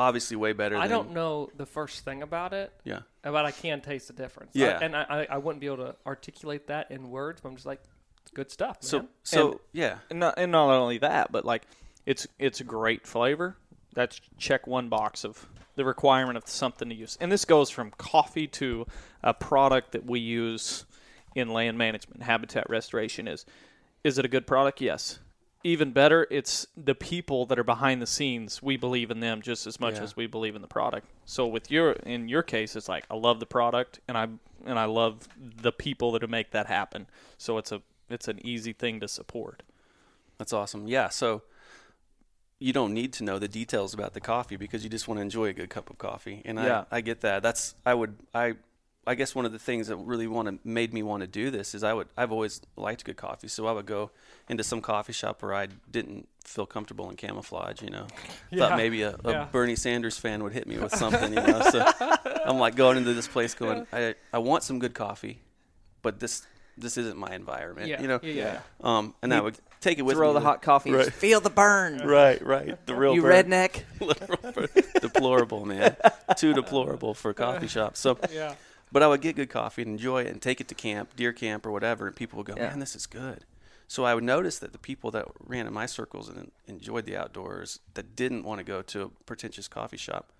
[0.00, 0.76] obviously way better.
[0.76, 3.00] I than, don't know the first thing about it, Yeah.
[3.22, 4.52] but I can taste the difference.
[4.54, 4.78] Yeah.
[4.80, 7.40] I, and I, I, I wouldn't be able to articulate that in words.
[7.40, 7.82] But I'm just like,
[8.22, 8.78] it's good stuff.
[8.80, 9.08] So man.
[9.22, 9.98] so And- yeah.
[10.10, 11.62] and not, and not only that, but like
[12.06, 13.56] it's it's a great flavor.
[13.94, 17.16] That's check one box of the requirement of something to use.
[17.20, 18.86] And this goes from coffee to
[19.22, 20.84] a product that we use
[21.34, 23.44] in land management, habitat restoration is
[24.02, 24.80] is it a good product?
[24.80, 25.18] Yes.
[25.62, 28.62] Even better, it's the people that are behind the scenes.
[28.62, 30.02] We believe in them just as much Yeah.
[30.04, 31.06] as we believe in the product.
[31.26, 34.28] So with your in your case, it's like I love the product and I
[34.64, 37.06] and I love the people that make that happen.
[37.36, 39.62] So it's a it's an easy thing to support.
[40.38, 40.86] That's awesome.
[40.88, 41.10] Yeah.
[41.10, 41.42] So
[42.58, 45.22] you don't need to know the details about the coffee because you just want to
[45.22, 46.40] enjoy a good cup of coffee.
[46.46, 46.84] And Yeah.
[46.90, 47.42] I, I get that.
[47.42, 48.54] That's I would I
[49.06, 51.50] I guess one of the things that really want to made me want to do
[51.50, 54.10] this is I would I've always liked good coffee, so I would go
[54.48, 57.80] into some coffee shop where I didn't feel comfortable in camouflage.
[57.82, 58.06] You know,
[58.50, 58.68] Yeah.
[58.68, 59.46] thought maybe a, a Yeah.
[59.50, 61.32] Bernie Sanders fan would hit me with something.
[61.32, 61.86] You know, so
[62.44, 65.40] I'm like going into this place going I I want some good coffee,
[66.02, 67.88] but this this isn't my environment.
[67.88, 68.60] yeah, You know, yeah, yeah.
[68.82, 70.92] um, and I would take it with Throw me the to- hot coffee.
[70.92, 71.12] Right.
[71.12, 71.98] Feel the burn.
[72.06, 72.86] Right, right.
[72.86, 73.50] The real You burn.
[73.50, 73.82] redneck.
[75.00, 75.96] deplorable, man.
[76.36, 77.96] Too deplorable for a coffee shop.
[77.96, 78.54] So, yeah.
[78.92, 81.32] But I would get good coffee and enjoy it and take it to camp, deer
[81.32, 82.68] camp or whatever, and people would go, Yeah.
[82.70, 83.44] "Man, this is good."
[83.88, 87.16] So I would notice that the people that ran in my circles and enjoyed the
[87.16, 90.32] outdoors that didn't want to go to a pretentious coffee shop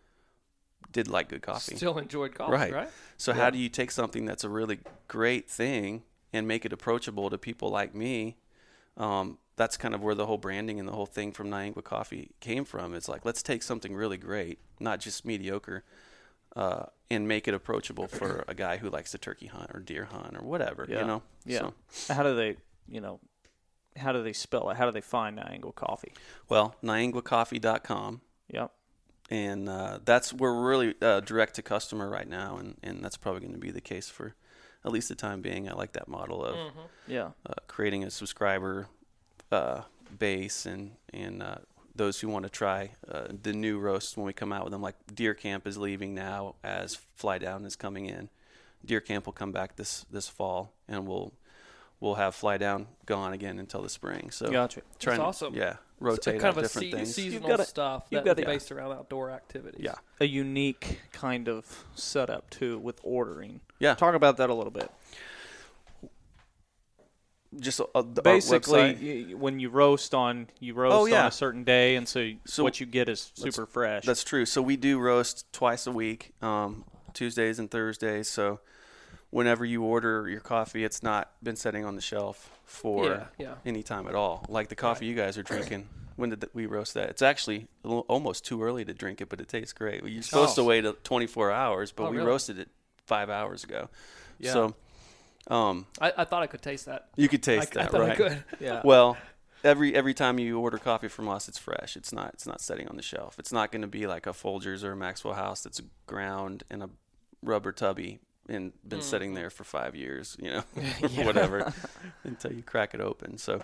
[0.92, 1.76] did like good coffee.
[1.76, 2.72] Still enjoyed coffee, Right.
[2.72, 2.88] right?
[3.16, 7.28] So how do you take something that's a really great thing and make it approachable
[7.30, 8.36] to people like me?
[8.96, 12.30] Um, that's kind of where the whole branding and the whole thing from Niangua Coffee
[12.40, 12.94] came from.
[12.94, 15.84] It's like let's take something really great, not just mediocre,
[16.56, 20.04] uh, and make it approachable for a guy who likes to turkey hunt or deer
[20.06, 20.86] hunt or whatever.
[20.88, 21.00] Yeah.
[21.00, 21.22] You know.
[21.44, 21.70] Yeah.
[21.90, 22.56] So, How do they,
[22.88, 23.20] you know,
[23.96, 24.76] how do they spell it?
[24.76, 26.12] How do they find Niangua Coffee?
[26.48, 28.20] well, NianguaCoffee.com.
[28.52, 28.72] Yep.
[29.30, 33.40] and uh, that's we're really uh, direct to customer right now, and, and that's probably
[33.40, 34.34] going to be the case for
[34.84, 35.68] at least the time being.
[35.68, 36.56] I like that model of
[37.06, 37.30] Yeah.
[37.46, 38.88] uh, creating a subscriber
[39.52, 39.82] uh,
[40.18, 41.56] base and and uh,
[41.94, 44.82] those who want to try uh, the new roasts when we come out with them.
[44.82, 48.28] Like Deer Camp is leaving now as Fly Down is coming in.
[48.84, 51.32] Deer Camp will come back this this fall, and we'll
[52.00, 54.30] we'll have Fly Down gone again until the spring.
[54.30, 54.80] So Gotcha.
[54.98, 55.54] trying to- awesome.
[55.54, 57.14] yeah, So rotate kind of a different se- things.
[57.14, 59.82] seasonal gotta- stuff you've that's gotta- based around outdoor activities.
[59.84, 59.96] yeah.
[60.18, 63.60] A unique kind of setup too with ordering.
[63.80, 63.94] Yeah.
[63.94, 64.90] Talk about that a little bit.
[67.58, 71.22] Just uh, Basically, when you roast on, you roast Oh, yeah.
[71.22, 74.04] on a certain day, and so, So what you get is super fresh.
[74.04, 74.46] That's true.
[74.46, 78.28] So we do roast twice a week, um, Tuesdays and Thursdays.
[78.28, 78.60] So
[79.30, 83.54] whenever you order your coffee, it's not been sitting on the shelf for Yeah, yeah.
[83.66, 84.46] any time at all.
[84.48, 85.88] Like the coffee you guys are drinking.
[86.14, 87.08] When did we roast that?
[87.10, 90.04] It's actually little- almost too early to drink it, but it tastes great.
[90.04, 90.62] You're supposed Oh.
[90.62, 92.28] to wait uh, 24 hours, but Oh, we really?
[92.28, 92.68] roasted it
[93.06, 93.88] five hours ago.
[94.38, 94.52] Yeah.
[94.52, 94.74] So
[95.48, 97.08] um, I, I thought I could taste that.
[97.16, 98.12] you could taste I that, thought right?
[98.12, 98.44] I could.
[98.60, 98.82] yeah.
[98.84, 99.16] Well,
[99.64, 101.96] every every time you order coffee from us, it's fresh.
[101.96, 103.38] It's not it's not sitting on the shelf.
[103.38, 106.82] It's not going to be like a Folgers or a Maxwell House that's ground in
[106.82, 106.90] a
[107.42, 110.64] rubber tubby and been sitting there for five years, you know,
[111.02, 111.72] or whatever,
[112.24, 113.38] until you crack it open.
[113.38, 113.62] So,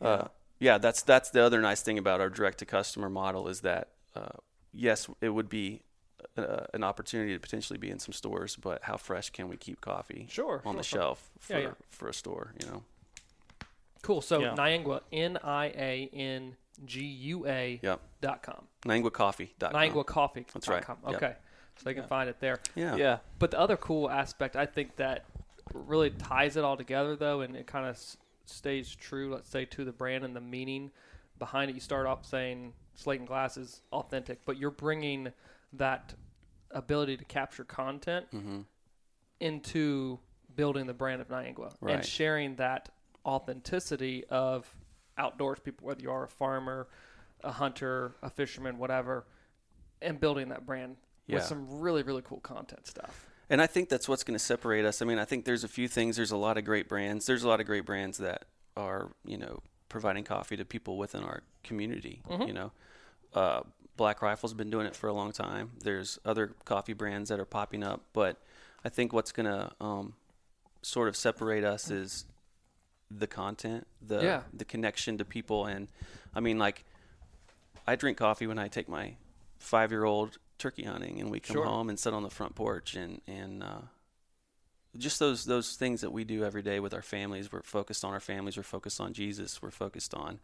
[0.00, 0.28] uh,
[0.60, 3.88] yeah, that's that's the other nice thing about our direct to customer model is that
[4.14, 4.38] uh,
[4.72, 5.82] yes, it would be.
[6.36, 9.80] Uh, an opportunity to potentially be in some stores, but how fresh can we keep
[9.80, 11.00] coffee Sure, on the sure, sure.
[11.06, 11.70] shelf for, Yeah, yeah.
[11.90, 12.54] for a store?
[12.60, 12.82] You know,
[14.02, 14.20] Cool.
[14.20, 14.54] So Yeah.
[14.54, 18.00] Niangua, N I A N G U A Yep.
[18.20, 18.66] dot com.
[18.84, 19.72] NianguaCoffee.com.
[19.72, 20.46] NianguaCoffee.
[20.52, 20.82] That's right.
[20.84, 20.98] Com.
[21.06, 21.14] Yep.
[21.16, 21.36] Okay.
[21.76, 22.58] So they can find it there.
[22.74, 22.96] Yeah.
[22.96, 23.18] yeah.
[23.38, 25.24] But the other cool aspect, I think that
[25.72, 29.64] really ties it all together, though, and it kind of s- stays true, let's say,
[29.66, 30.90] to the brand and the meaning
[31.38, 31.74] behind it.
[31.74, 35.32] You start off saying Slate and Glass is authentic, but you're bringing
[35.74, 36.14] that
[36.70, 38.60] ability to capture content Mm-hmm.
[39.40, 40.18] into
[40.54, 42.90] building the brand of Niangua and sharing that
[43.24, 44.72] authenticity of
[45.18, 46.88] outdoors people, whether you are a farmer,
[47.42, 49.26] a hunter, a fisherman, whatever,
[50.00, 51.36] and building that brand Yeah.
[51.36, 53.28] with some really, really cool content stuff.
[53.50, 55.02] And I think that's what's going to separate us.
[55.02, 56.16] I mean, I think there's a few things.
[56.16, 57.26] There's a lot of great brands.
[57.26, 58.44] There's a lot of great brands that
[58.76, 62.22] are, you know, providing coffee to people within our community.
[62.30, 62.72] You know,
[63.34, 63.62] uh,
[63.96, 65.72] Black Rifle's been doing it for a long time.
[65.82, 68.38] There's other coffee brands that are popping up, but
[68.84, 70.14] I think what's going to um,
[70.82, 72.24] sort of separate us is
[73.10, 74.42] the content, the Yeah.
[74.52, 75.88] the connection to people, and
[76.34, 76.84] I mean, like,
[77.86, 79.16] I drink coffee when I take my
[79.58, 81.66] five year old turkey hunting, and we come Sure.
[81.66, 83.82] home and sit on the front porch, and and uh,
[84.96, 87.52] just those those things that we do every day with our families.
[87.52, 88.56] We're focused on our families.
[88.56, 89.60] We're focused on Jesus.
[89.60, 90.40] We're focused on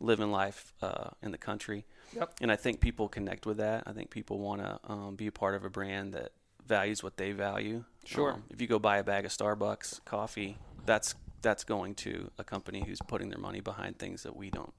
[0.00, 1.84] living life uh, in the country.
[2.14, 2.34] Yep.
[2.40, 3.84] And I think people connect with that.
[3.86, 6.32] I think people want to um, be a part of a brand that
[6.66, 7.84] values what they value.
[8.04, 8.34] Sure.
[8.34, 12.44] Um, if you go buy a bag of Starbucks coffee, that's that's going to a
[12.44, 14.72] company who's putting their money behind things that we don't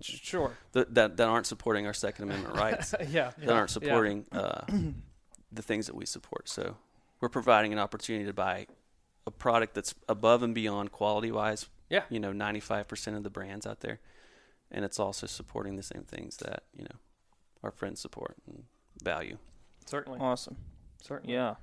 [0.00, 0.52] Sure.
[0.72, 2.94] that that, that aren't supporting our Second Amendment rights.
[3.08, 3.32] yeah.
[3.38, 4.62] that aren't supporting uh,
[5.52, 6.48] the things that we support.
[6.48, 6.76] So
[7.20, 8.66] we're providing an opportunity to buy
[9.26, 11.68] a product that's above and beyond quality wise.
[11.88, 12.02] Yeah.
[12.10, 14.00] You know, 95% of the brands out there.
[14.72, 16.96] And it's also supporting the same things that, you know,
[17.62, 18.64] our friends support and
[19.02, 19.36] value.
[19.86, 20.18] Certainly.
[20.20, 20.56] Awesome.
[21.02, 21.34] Certainly.
[21.34, 21.54] Yeah.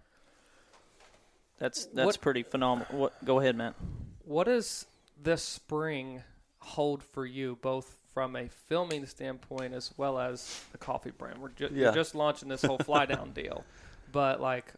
[1.57, 2.97] That's that's What- pretty phenomenal.
[2.97, 3.25] What?
[3.25, 3.75] Go ahead, Matt.
[4.23, 4.85] What does
[5.21, 6.23] this spring
[6.59, 11.39] hold for you, both from a filming standpoint as well as the coffee brand?
[11.39, 11.85] We're, ju- Yeah.
[11.85, 13.65] you're just launching this whole fly down deal,
[14.11, 14.73] but like,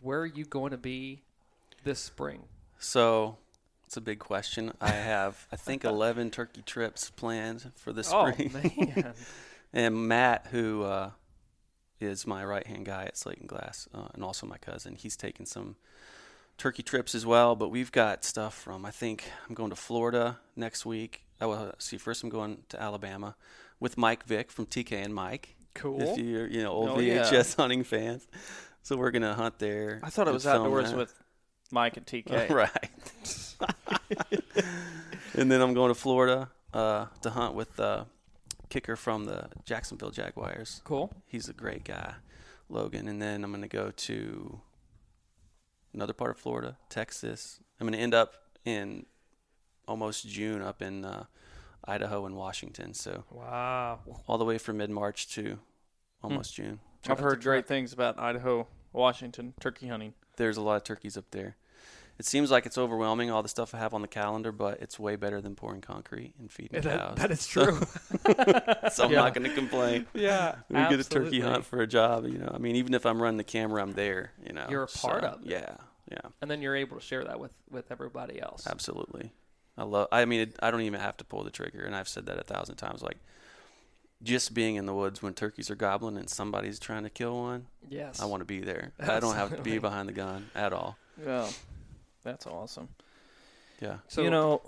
[0.00, 1.22] where are you going to be
[1.84, 2.44] this spring?
[2.78, 3.36] So
[3.86, 4.72] it's a big question.
[4.80, 8.52] I have, I think, 11 turkey trips planned for the Oh spring.
[8.52, 9.14] man,
[9.72, 11.10] And Matt, who uh,
[12.00, 15.16] is my right hand guy at Slate and Glass, uh, and also my cousin, he's
[15.16, 15.76] taking some
[16.58, 17.54] turkey trips as well.
[17.56, 21.24] But we've got stuff from I think I'm going to Florida next week.
[21.40, 21.98] I will see.
[21.98, 23.36] First, I'm going to Alabama
[23.78, 25.54] with Mike Vick from TK and Mike.
[25.74, 26.00] cool.
[26.00, 27.24] If you're you know old Oh, yeah.
[27.24, 28.26] VHS hunting fans,
[28.82, 30.00] so we're gonna hunt there.
[30.02, 30.96] I thought it was outdoors that.
[30.96, 31.14] with
[31.72, 32.50] Mike and TK.
[32.50, 32.90] right.
[35.34, 38.04] and then I'm going to Florida uh, to hunt with uh,
[38.68, 40.80] kicker from the Jacksonville Jaguars.
[40.84, 41.12] Cool.
[41.26, 42.14] He's a great guy,
[42.68, 43.08] Logan.
[43.08, 44.60] And then I'm going to go to
[45.94, 47.60] another part of Florida, Texas.
[47.80, 49.06] I'm going to end up in
[49.88, 51.24] almost June up in uh,
[51.84, 52.94] Idaho and Washington.
[52.94, 54.00] So Wow.
[54.26, 55.58] all the way from mid March to
[56.22, 56.80] almost June.
[57.08, 58.66] I've heard great things about Idaho,
[58.96, 60.14] Washington turkey hunting.
[60.36, 61.56] There's a lot of turkeys up there.
[62.18, 64.98] It seems like it's overwhelming all the stuff I have on the calendar, but it's
[64.98, 67.16] way better than pouring concrete and feeding Yeah, cows.
[67.16, 67.78] that, that is true.
[68.90, 69.18] so I'm Yeah.
[69.20, 70.06] not going to complain.
[70.14, 72.50] yeah, We get a turkey hunt for a job, you know.
[72.54, 74.66] I mean, even if I'm running the camera, I'm there, you know.
[74.70, 75.48] You're a part So, of it.
[75.50, 75.76] Yeah,
[76.10, 78.66] yeah, and then you're able to share that with with everybody else.
[78.66, 79.32] absolutely.
[79.76, 80.08] I love.
[80.10, 82.38] I mean, it, I don't even have to pull the trigger, and I've said that
[82.38, 83.02] a thousand times.
[83.02, 83.18] Like,
[84.22, 87.66] just being in the woods when turkeys are gobbling and somebody's trying to kill one,
[87.88, 88.92] Yes, I want to be there.
[88.98, 90.96] I don't have to be behind the gun at all.
[91.24, 91.48] Yeah,
[92.22, 92.88] that's awesome.
[93.80, 93.98] Yeah.
[94.08, 94.62] So you know,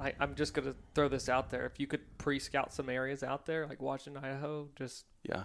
[0.00, 1.66] I, I'm just gonna throw this out there.
[1.66, 5.44] If you could pre-scout some areas out there, like Washington, Idaho, just Yeah.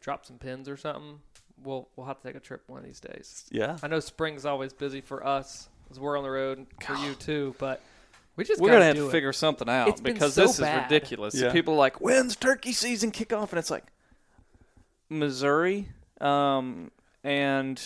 [0.00, 1.20] drop some pins or something.
[1.62, 3.46] We'll we'll have to take a trip one of these days.
[3.50, 3.78] Yeah.
[3.82, 7.54] I know spring's always busy for us because we're on the road for you too,
[7.58, 7.80] but
[8.36, 9.12] we just we're gonna have to it.
[9.12, 10.86] figure something out It's been because so this bad.
[10.86, 11.34] is ridiculous.
[11.34, 11.52] Yeah.
[11.52, 13.52] People are like, when's turkey season kick off?
[13.52, 13.84] And it's like
[15.08, 15.88] Missouri,
[16.20, 16.90] um,
[17.22, 17.80] and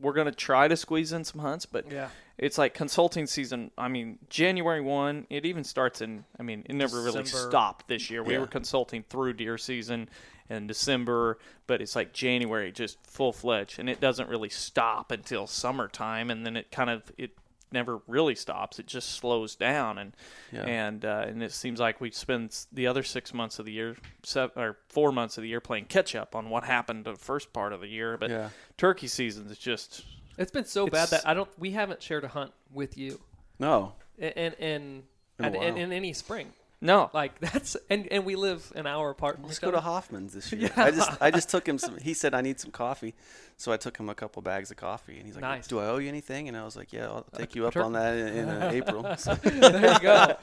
[0.00, 2.08] we're gonna try to squeeze in some hunts, but Yeah,
[2.38, 3.70] it's like consulting season.
[3.76, 5.26] I mean, January one.
[5.30, 6.24] It even starts in.
[6.38, 8.22] I mean, it never really stopped this year.
[8.22, 8.40] We Yeah.
[8.40, 10.08] were consulting through deer season
[10.48, 15.46] in December, but it's like January, just full fledged, and it doesn't really stop until
[15.46, 17.32] summertime, and then it kind of it
[17.72, 18.78] never really stops.
[18.78, 20.14] It just slows down, and
[20.52, 20.64] Yeah.
[20.64, 23.96] and uh, and it seems like we spend the other six months of the year,
[24.22, 27.52] seven, or four months of the year, playing catch up on what happened the first
[27.52, 28.16] part of the year.
[28.16, 28.50] But Yeah.
[28.76, 30.04] turkey season is just
[30.38, 31.48] it's been so bad that I don't.
[31.58, 33.20] We haven't shared a hunt with you
[33.58, 33.94] No.
[34.18, 35.02] in in in,
[35.38, 35.76] In a at- in, while.
[35.76, 36.52] in any spring.
[36.80, 37.10] No.
[37.12, 39.36] Like that's and and we live an hour apart.
[39.36, 39.80] From Let's go to.
[39.80, 40.70] Hoffman's this year.
[40.76, 41.98] I just I just took him some.
[41.98, 43.14] He said I need some coffee,
[43.56, 45.66] so I took him a couple bags of coffee, and he's like, Nice.
[45.66, 47.92] "Do I owe you anything?" And I was like, "Yeah, I'll take you up on
[47.94, 50.36] that in, in uh, April." So, there you go,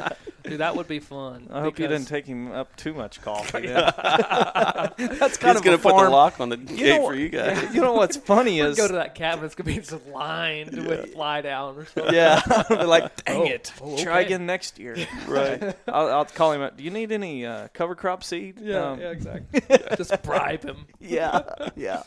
[0.43, 0.59] dude.
[0.59, 1.47] That would be fun.
[1.51, 3.67] I hope you didn't take him up too much coffee.
[3.67, 6.11] That's kind he's of gonna a put the farm.
[6.11, 7.73] lock on the You gate know, for you guys.
[7.73, 9.45] you know what's funny is go to that cabin.
[9.45, 12.13] It's gonna be just lined with fly down or something.
[12.13, 14.95] yeah, like dang Oh, it, oh, try again next year.
[15.27, 15.61] right.
[15.87, 16.77] I'll, I'll call him up.
[16.77, 18.59] Do you need any uh, cover crop seed?
[18.61, 19.61] Yeah, um, yeah, exactly.
[19.97, 20.85] just bribe him.
[20.99, 21.41] yeah,
[21.75, 22.03] yeah.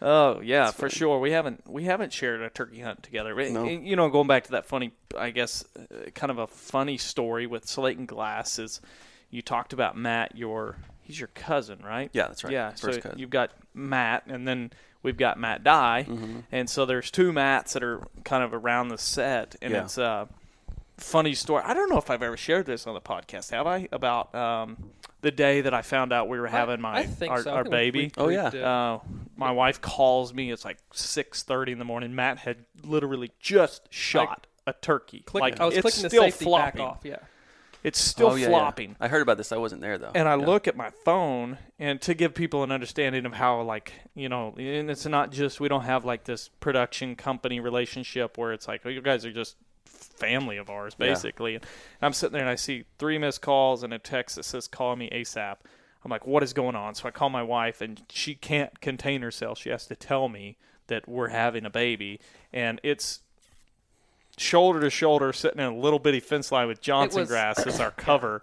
[0.00, 1.20] Oh yeah, for sure.
[1.20, 3.34] We haven't we haven't shared a turkey hunt together.
[3.34, 3.64] But, No.
[3.64, 7.46] You know, going back to that funny, I guess, uh, kind of a funny story
[7.46, 8.80] with Slate and Glass is
[9.30, 10.36] you talked about Matt.
[10.36, 12.10] Your he's your cousin, right?
[12.12, 12.52] Yeah, that's right.
[12.52, 12.70] Yeah.
[12.70, 13.10] First so cousin.
[13.12, 13.20] Mm-hmm.
[13.20, 14.72] you've got Matt, and then
[15.04, 16.06] we've got Matt Dye,
[16.50, 19.84] and so there's two Matts that are kind of around the set, and Yeah.
[19.84, 20.28] it's a
[21.02, 21.62] funny story.
[21.64, 23.50] I don't know if I've ever shared this on the podcast.
[23.50, 23.88] Have I?
[23.92, 24.76] About um,
[25.20, 27.50] the day that I found out we were having my I think our, so.
[27.50, 28.12] I our think baby.
[28.16, 28.46] we Oh, yeah.
[28.48, 28.98] Uh,
[29.36, 30.50] my wife calls me.
[30.50, 32.14] It's like six thirty in the morning.
[32.14, 35.20] Matt had literally just shot a turkey.
[35.26, 36.80] Click- like I was it's clicking still safety flopping.
[36.80, 37.00] back off.
[37.02, 37.16] Yeah.
[37.84, 38.48] It's still oh, yeah, yeah.
[38.50, 38.96] flopping.
[39.00, 39.50] I heard about this.
[39.50, 40.12] I wasn't there though.
[40.14, 40.46] And I Yeah.
[40.46, 44.54] look at my phone, and to give people an understanding of how, like, you know,
[44.56, 48.82] and it's not just we don't have like this production company relationship where it's like,
[48.84, 51.06] oh, you guys are just family of ours, Yeah.
[51.08, 51.54] basically.
[51.56, 51.64] And
[52.00, 54.96] I'm sitting there and I see three missed calls and a text that says, "Call
[54.96, 55.56] me ASAP."
[56.04, 59.22] I'm like, "What is going on?" So I call my wife, and she can't contain
[59.22, 59.58] herself.
[59.58, 60.56] She has to tell me
[60.88, 62.20] that we're having a baby,
[62.52, 63.20] and it's
[64.38, 67.78] shoulder to shoulder, sitting in a little bitty fence line with Johnson was- grass as
[67.80, 68.42] our cover.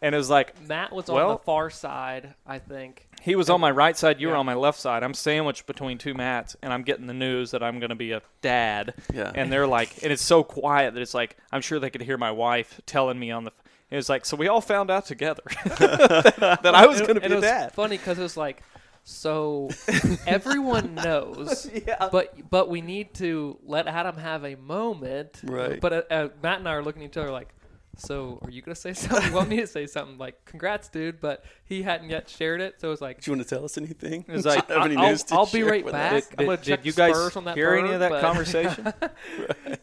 [0.00, 3.08] And it was like Matt was on the far side, I think.
[3.24, 5.02] He was on my right side, you were on my left side.
[5.02, 8.12] I'm sandwiched between two mats, and I'm getting the news that I'm going to be
[8.12, 8.92] a dad.
[9.14, 9.32] Yeah.
[9.34, 12.18] And they're like, and it's so quiet that it's like I'm sure they could hear
[12.18, 13.52] my wife telling me on the.
[13.90, 17.22] It was like, so we all found out together that I was going to and
[17.22, 17.72] be it a was dad.
[17.72, 18.62] Funny because it was like,
[19.04, 19.70] so
[20.26, 21.70] everyone knows,
[22.12, 25.40] but but we need to let Adam have a moment.
[25.44, 25.80] Right.
[25.80, 27.48] But uh, uh, Matt and I are looking at each other like,
[27.96, 29.28] so are you gonna say something?
[29.28, 30.18] You want me to say something?
[30.18, 31.20] Like, congrats, dude.
[31.20, 33.64] But he hadn't yet shared it, so it was like, Do you want to tell
[33.64, 34.24] us anything?
[34.28, 36.12] It was like, have any I'll, news to I'll be right with back.
[36.12, 36.26] us?
[36.28, 38.20] Did, I'm gonna did check you guys spurs on that hear any of that but-
[38.22, 38.92] conversation?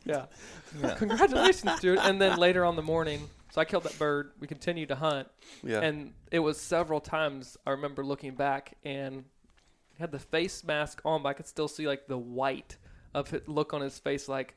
[0.06, 0.26] yeah.
[0.98, 2.00] Congratulations, dude.
[2.00, 4.32] And then later on the morning, so I killed that bird.
[4.40, 5.28] We continued to hunt,
[5.64, 5.82] Yeah.
[5.82, 7.58] and it was several times.
[7.66, 9.26] I remember looking back and
[10.00, 12.78] had the face mask on, but I could still see like the white
[13.14, 14.56] of it look on his face, like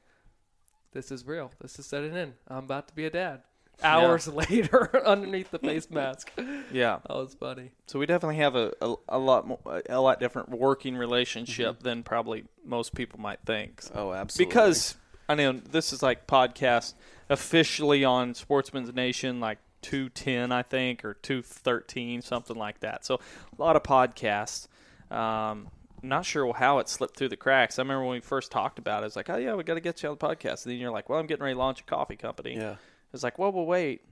[0.95, 1.51] this is real.
[1.61, 2.32] This is setting in.
[2.49, 3.42] I'm about to be a dad.
[3.82, 6.30] Hours later, underneath the face mask,
[6.72, 7.72] Yeah, that was funny.
[7.86, 9.59] So we definitely have a, a, a lot more,
[9.90, 11.84] a lot different working relationship Mm-hmm.
[11.84, 13.82] than probably most people might think.
[13.95, 14.49] oh, absolutely.
[14.49, 14.95] because
[15.28, 16.95] I know this is like podcast
[17.28, 23.05] officially on Sportsmen's Nation, like two ten, I think, or two thirteen, something like that.
[23.05, 24.68] So a lot of podcasts.
[25.11, 25.68] Um,
[26.09, 27.78] not sure how it slipped through the cracks.
[27.78, 29.80] I remember when we first talked about it, it's like, oh yeah, we got to
[29.80, 30.64] get you on the podcast.
[30.64, 32.55] And then you're like, well, I'm getting ready to launch a coffee company.
[32.57, 32.76] yeah.
[33.12, 34.02] It's like, well, we'll wait.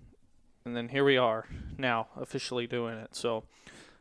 [0.65, 3.17] And then here we are now officially doing it.
[3.17, 3.43] So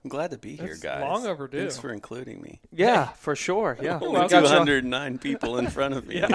[0.04, 1.02] I'm glad to be here, It's guys.
[1.02, 1.60] long overdue.
[1.60, 2.62] Thanks for including me.
[2.72, 3.78] Yeah, for sure.
[3.82, 3.98] Yeah.
[4.00, 6.24] We Only got you on- 209 people in front of me.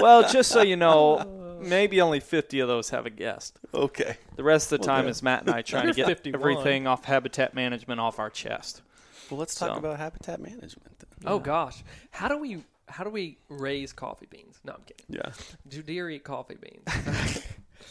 [0.00, 3.58] Well, just so you know, maybe only 50 of those have a guest.
[3.74, 4.16] Okay.
[4.36, 5.10] The rest of the time Okay.
[5.10, 6.40] is Matt and I trying to get 51.
[6.40, 8.82] everything off habitat management off our chest.
[9.30, 10.98] Well, let's talk So- about habitat management.
[10.98, 11.08] Then.
[11.26, 14.58] Oh gosh, how do we how do we raise coffee beans?
[14.64, 15.06] No, I'm kidding.
[15.08, 15.32] Yeah.
[15.68, 17.42] Do deer eat coffee beans?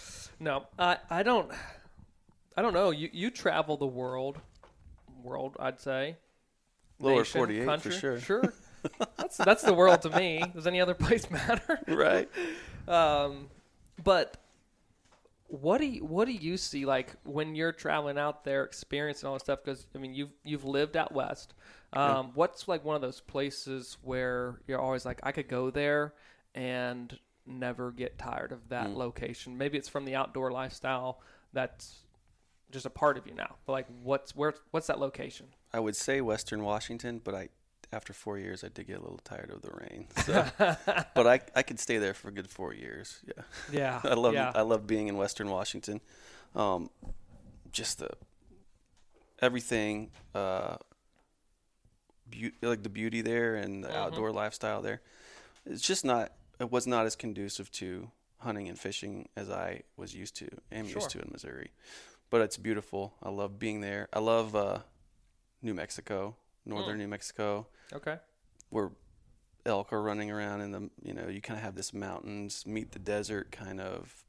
[0.39, 1.51] no, I I don't.
[2.55, 2.89] I don't know.
[2.91, 4.39] You you travel the world,
[5.23, 6.17] world I'd say.
[6.99, 8.19] Lower Nation, 48 country, for sure.
[8.19, 8.53] Sure.
[9.17, 10.43] that's that's the world to me.
[10.55, 11.79] Does any other place matter?
[11.87, 12.27] Right.
[12.87, 13.49] Um,
[14.03, 14.37] but
[15.47, 19.33] what do you, what do you see like when you're traveling out there, experiencing all
[19.33, 19.59] this stuff?
[19.63, 21.53] Because I mean, you've you've lived out west.
[21.93, 26.13] Um, What's like one of those places where you're always like, I could go there
[26.53, 29.57] and never get tired of that location.
[29.57, 31.21] Maybe it's from the outdoor lifestyle
[31.53, 31.99] that's
[32.71, 33.55] just a part of you now.
[33.65, 35.47] But like, what's where what's that location?
[35.73, 37.49] I would say Western Washington, but I
[37.93, 40.07] after four years I did get a little tired of the rain.
[40.25, 40.33] So,
[41.15, 43.19] but I I could stay there for a good four years.
[43.25, 43.43] Yeah.
[43.71, 44.51] Yeah, I love Yeah.
[44.55, 46.01] I love being in Western Washington.
[46.55, 46.89] Um,
[47.71, 48.09] just the
[49.41, 50.77] everything, uh,
[52.29, 55.01] beau- like the beauty there and the outdoor lifestyle there.
[55.65, 56.31] It's just not.
[56.59, 58.09] It was not as conducive to
[58.39, 60.47] hunting and fishing as I was used to.
[60.71, 60.95] Am Sure.
[60.95, 61.71] used to in Missouri,
[62.29, 63.13] but it's beautiful.
[63.21, 64.07] I love being there.
[64.11, 64.79] I love uh,
[65.61, 66.35] New Mexico,
[66.67, 67.01] northern hmm.
[67.01, 68.17] New Mexico okay.
[68.69, 68.91] where
[69.65, 72.91] elk are running around in the you know you kind of have this mountains meet
[72.91, 74.23] the desert kind of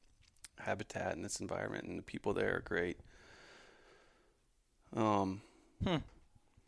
[0.58, 2.98] habitat in this environment and the people there are great
[4.96, 5.40] um
[5.84, 5.96] hmm.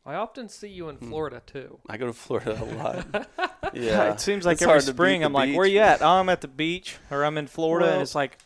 [0.07, 1.09] I often see you in hmm.
[1.09, 1.79] Florida too.
[1.89, 3.29] i go to florida a lot
[3.75, 5.57] yeah it seems like It's every hard spring I'm like, beach.
[5.57, 6.03] where you at?
[6.03, 7.93] Oh, I'm at the beach or I'm in Florida.
[7.93, 8.39] and it's like,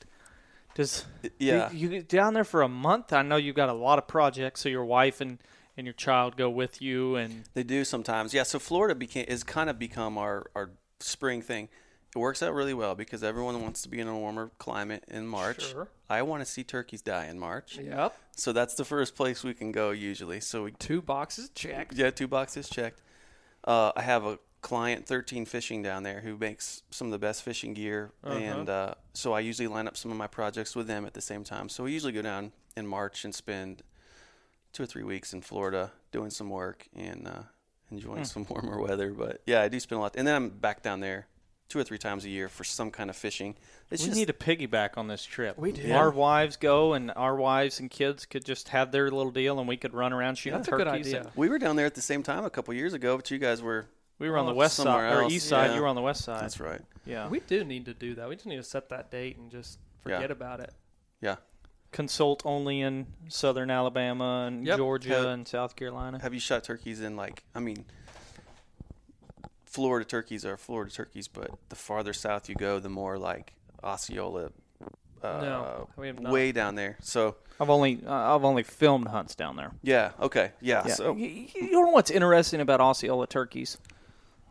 [0.75, 1.05] does
[1.39, 3.13] yeah you, you down there for a month?
[3.13, 5.39] I know you've got a lot of projects, so your wife and,
[5.77, 7.17] and your child go with you.
[7.17, 10.71] And they do sometimes yeah so florida became is kind of become our our
[11.01, 11.69] spring thing
[12.15, 15.27] it works out really well because everyone wants to be in a warmer climate in
[15.27, 15.89] march Sure.
[16.09, 18.17] i want to see turkeys die in march Yep.
[18.37, 21.95] so that's the first place we can go usually so we Two boxes checked.
[21.95, 23.03] Yeah, two boxes checked.
[23.65, 27.43] Uh, I have a client, 13 Fishing, down there who makes some of the best
[27.43, 31.05] fishing gear, and uh, so I usually line up some of my projects with them
[31.07, 31.69] at the same time.
[31.69, 33.83] So we usually go down in March and spend
[34.75, 37.43] two or three weeks in Florida doing some work and uh,
[37.91, 39.13] enjoying some warmer weather.
[39.13, 41.27] But yeah, I do spend a lot, and then I'm back down there
[41.71, 43.55] two or three times a year for some kind of fishing.
[43.91, 45.57] It's we just need to piggyback on this trip.
[45.57, 45.91] We do.
[45.93, 49.67] Our wives go, and our wives and kids could just have their little deal, and
[49.67, 51.21] we could run around shooting That's a good idea.
[51.23, 53.39] and- we were down there at the same time a couple years ago, but you
[53.39, 53.87] guys were.
[54.19, 55.71] We were on the west side somewhere or east side.
[55.71, 55.75] yeah.
[55.77, 56.41] You were on the west side.
[56.43, 56.81] That's right.
[57.05, 57.29] Yeah.
[57.29, 58.29] We do need to do that.
[58.29, 60.17] We just need to set that date and just Yeah.
[60.19, 60.73] forget about it.
[61.21, 61.37] Yeah.
[61.95, 64.77] Consult only in southern Alabama and Yep.
[64.79, 66.19] Georgia Have- and South Carolina.
[66.21, 67.85] Have you shot turkeys in like I mean
[69.65, 74.51] Florida turkeys are Florida turkeys, but the farther south you go, the more like Osceola
[75.23, 76.33] uh, No, we have not.
[76.33, 76.97] way down there.
[77.01, 79.71] So I've only uh, I've only filmed hunts down there.
[79.83, 80.83] yeah, okay, yeah.
[80.87, 80.95] Yeah.
[80.95, 83.79] So you, you know what's interesting about Osceola turkeys?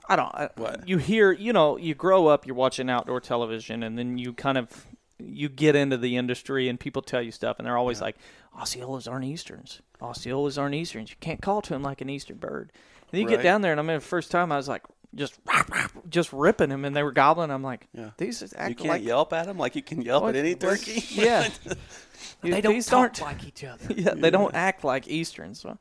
[0.07, 0.33] I don't.
[0.33, 0.87] I, What?
[0.87, 4.57] You hear, you know, you grow up, you're watching outdoor television, and then you kind
[4.57, 4.85] of
[5.19, 8.15] you get into the industry, and people tell you stuff, and they're always like,
[8.57, 9.81] Osceolas aren't easterns.
[10.01, 11.09] Osceolas aren't easterns.
[11.11, 12.71] You can't call to them like an eastern bird.
[12.73, 13.37] And then you Right.
[13.37, 14.83] get down there, and I mean, the first time I was like,
[15.15, 15.39] just
[16.09, 17.51] just ripping them, and they were gobbling.
[17.51, 18.09] I'm like, Yeah.
[18.17, 20.39] these just act you can't like yelp at them like you can yelp what- at
[20.39, 21.03] any turkey.
[21.11, 21.47] Yeah,
[22.41, 23.93] They don't these talk aren't like each other.
[23.95, 25.63] yeah, they don't act like Easterns.
[25.63, 25.77] Well,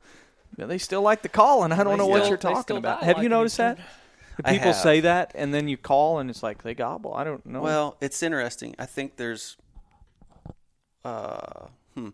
[0.58, 3.02] yeah, they still like the call, and I don't They know what you're talking about.
[3.04, 3.78] Have like you noticed that?
[3.78, 3.86] Eastern.
[3.86, 4.01] Do I
[4.46, 7.14] People say that, and then you call, and it's like they gobble.
[7.14, 7.60] I don't know.
[7.60, 8.74] Well, it's interesting.
[8.78, 9.56] I think there's,
[11.04, 12.08] uh, hmm.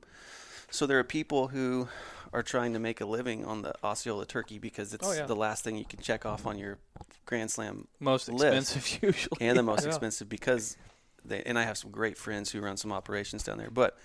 [0.71, 1.89] So there are people who
[2.33, 5.27] are trying to make a living on the Osceola turkey because it's Oh, yeah.
[5.27, 6.79] the last thing you can check off on your
[7.25, 8.45] Grand Slam most list.
[8.75, 9.39] expensive usually.
[9.41, 9.89] and the most Yeah.
[9.89, 10.77] expensive because
[11.25, 13.71] they and I have some great friends who run some operations down there.
[13.71, 13.97] But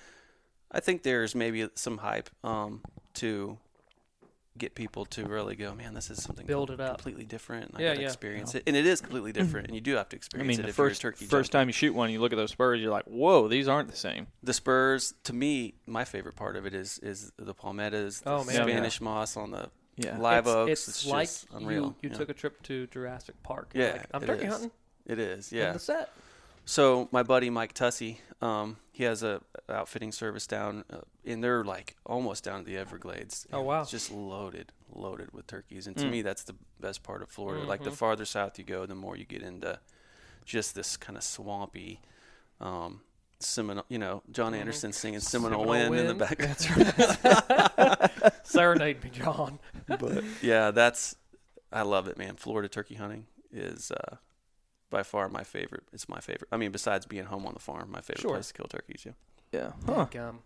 [0.72, 2.82] I think there's maybe some hype um,
[3.16, 3.58] to
[4.58, 6.98] get people to really go, man, this is something Build com- it up.
[6.98, 7.72] completely different.
[7.72, 8.08] and Yeah, I got to yeah.
[8.08, 9.42] experience it, and it is completely mm-hmm.
[9.42, 11.02] different, and you do have to I experience mean, it the if you're a first
[11.02, 13.68] turkey first time you shoot one, you look at those spurs, you're like, whoa, these
[13.68, 14.28] aren't the same.
[14.44, 18.44] The spurs, to me, my favorite part of it is is the palmettos, the Oh,
[18.44, 18.56] man.
[18.56, 20.18] Spanish moss on the Yeah.
[20.18, 20.72] live it's, oaks.
[20.72, 21.84] It's, It's, like just unreal.
[21.84, 22.18] you, you yeah.
[22.18, 23.72] took a trip to Jurassic Park.
[23.74, 24.52] Yeah, like, I'm it turkey is.
[24.52, 24.72] hunting
[25.06, 25.74] It is, yeah.
[25.74, 26.12] the set.
[26.66, 31.64] So my buddy Mike Tussey, um, he has a outfitting service down, uh, and they're
[31.64, 33.46] like almost down to the Everglades.
[33.52, 33.82] Oh, wow.
[33.82, 36.02] It's just loaded, loaded with turkeys, and Mm.
[36.02, 37.66] to me that's the best part of Florida.
[37.66, 37.96] Like the Mhm.
[37.96, 39.80] farther south you go, the more you get into
[40.46, 42.02] just this kind of swampy,
[42.60, 43.02] um,
[43.40, 46.38] Seminole, you know, John Anderson singing Seminole Seminole, Wind, in the Wind.
[46.48, 48.32] background.
[48.46, 49.60] Serenade me, John.
[49.88, 51.18] but yeah, that's
[51.72, 52.38] I love it, man.
[52.38, 54.16] Florida turkey hunting is uh,
[54.94, 55.84] by far my favorite.
[55.92, 56.48] It's my favorite.
[56.52, 58.36] I mean, besides being home on the farm, my favorite Sure.
[58.36, 59.04] place to kill turkeys.
[59.06, 59.12] Yeah.
[59.52, 59.72] Yeah.
[59.86, 60.06] Huh.
[60.06, 60.40] Think, um,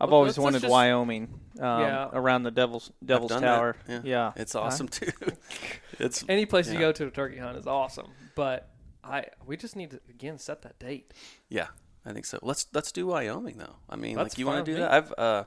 [0.00, 1.40] I've Well, always let's- let's wanted just- Wyoming.
[1.58, 2.08] Um, Yeah.
[2.12, 3.76] Around the Devil's Devil's done that, Tower.
[3.88, 4.00] yeah.
[4.04, 4.32] Yeah.
[4.36, 4.60] It's Huh?
[4.60, 5.10] awesome too.
[5.98, 6.80] it's any place you Yeah.
[6.80, 8.68] go to a turkey hunt is awesome, but
[9.02, 11.12] I we just need to again set that date.
[11.48, 11.68] yeah,
[12.06, 12.38] I think so.
[12.42, 13.76] Let's let's do Wyoming though.
[13.88, 14.88] I mean, That's like you fine want to with do me.
[14.88, 14.92] that?
[14.92, 15.44] I've uh,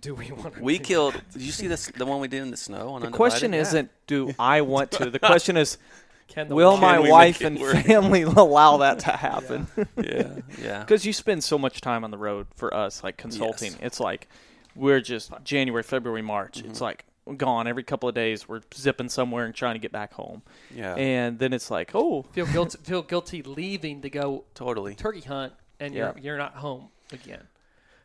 [0.00, 0.60] Do we want to?
[0.62, 1.14] we killed.
[1.32, 1.86] Did you see this?
[1.86, 3.14] The one we did in the snow on The Undivided?
[3.16, 5.10] question isn't do I want to.
[5.10, 6.05] The question is Can the
[6.48, 7.76] will wild- my Can we wife and work?
[7.84, 9.66] family allow that to happen?
[9.96, 10.80] Yeah, yeah.
[10.80, 13.72] Because you spend so much time on the road for us, like consulting.
[13.72, 13.80] Yes.
[13.82, 14.28] It's like
[14.74, 16.58] we're just January, February, March.
[16.58, 16.70] Mm-hmm.
[16.70, 17.04] It's like
[17.36, 18.48] gone every couple of days.
[18.48, 20.42] We're zipping somewhere and trying to get back home.
[20.74, 24.94] Yeah, And then it's like, oh, feel guilty feel guilty leaving to go totally.
[24.94, 26.12] turkey hunt and Yeah.
[26.14, 27.42] you're you're not home again.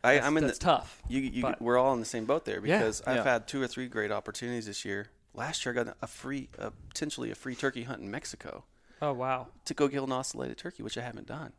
[0.04, 0.64] I, That's, I'm in that's the.
[0.64, 1.00] tough.
[1.08, 3.22] You, you, we're all in the same boat there Yeah, because I've yeah.
[3.24, 5.06] had two or three great opportunities this year.
[5.34, 8.64] Last year, I got a free, uh, potentially a free turkey hunt in Mexico
[9.00, 9.48] Oh wow.
[9.64, 11.52] to go kill an ocellated turkey, which I haven't done,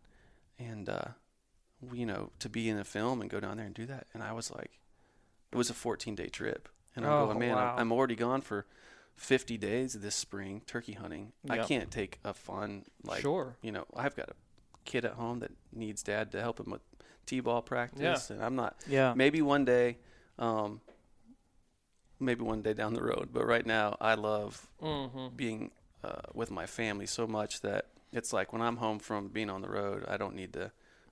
[0.59, 1.05] and uh,
[1.91, 4.21] you know, to be in a film and go down there and do that, and
[4.23, 4.79] I was like,
[5.51, 7.75] it was a 14 day trip, and I'm Oh, going, man, wow.
[7.77, 8.65] I'm, already gone for
[9.15, 11.33] 50 days this spring turkey hunting.
[11.49, 13.55] I can't take a fun like, Sure.
[13.61, 14.33] you know, I've got a
[14.85, 16.81] kid at home that needs dad to help him with
[17.25, 19.13] t-ball practice, and I'm not yeah.
[19.15, 19.97] maybe one day
[20.39, 20.81] um
[22.23, 25.27] maybe one day down the road but right now i love Mm-hmm.
[25.35, 25.71] being
[26.03, 29.61] uh, with my family so much that it's like when i'm home from being on
[29.61, 30.71] the road i don't need to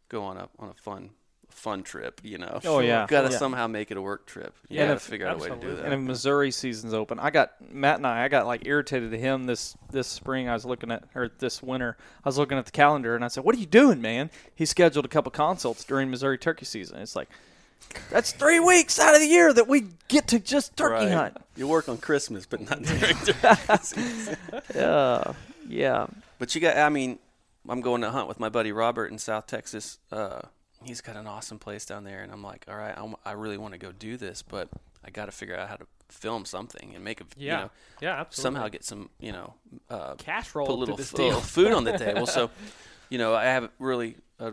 [0.10, 1.12] go on a on a fun
[1.50, 3.06] fun trip you know Oh, yeah.
[3.10, 3.38] gotta Yeah.
[3.38, 5.76] somehow make it a work trip you And gotta figure out a way to do
[5.76, 8.24] that And if Missouri season's open, I got Matt and I.
[8.24, 10.48] I got like irritated at him this this spring.
[10.48, 11.98] I was looking at or this winter.
[12.24, 14.66] I was looking at the calendar and I said, "What are you doing, man?" He
[14.66, 17.00] scheduled a couple consults during Missouri turkey season.
[17.00, 17.28] It's like
[18.10, 21.12] that's three weeks out of the year that we get to just turkey Right.
[21.12, 21.38] hunt.
[21.56, 24.38] you work on christmas but not during turkey season.
[24.76, 25.34] Yeah,
[25.68, 26.08] yeah.
[26.40, 27.20] But you got, I mean,
[27.70, 30.00] I'm going to hunt with my buddy Robert in South Texas.
[30.12, 30.42] Uh,
[30.84, 33.58] he's got an awesome place down there, and I'm like, all right, I'm, I really
[33.58, 34.68] want to go do this, but
[35.06, 37.52] I got to figure out how to film something and make a, Yeah.
[37.58, 37.70] you know,
[38.02, 38.20] yeah.
[38.22, 38.42] Absolutely.
[38.56, 39.54] somehow get some, you know,
[39.90, 41.26] uh, cash roll put a little, f- deal.
[41.26, 42.26] little food on the table.
[42.26, 42.50] So,
[43.12, 44.52] you know, I have really uh,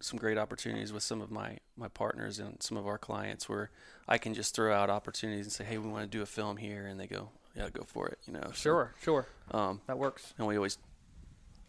[0.00, 3.70] some great opportunities with some of my my partners and some of our clients where
[4.08, 6.56] I can just throw out opportunities and say, hey, we want to do a film
[6.56, 8.18] here, and they go, yeah, go for it.
[8.26, 9.26] You know, So, Sure, sure.
[9.52, 10.32] um, That works.
[10.38, 10.78] and we always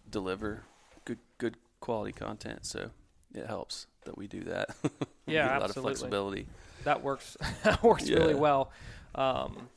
[0.09, 0.63] deliver
[1.05, 2.91] good good quality content so
[3.34, 4.69] it helps that we do that
[5.25, 6.47] We Yeah, a lot of flexibility
[6.84, 7.38] That works.
[7.63, 8.71] that works really well.
[9.15, 9.69] Um,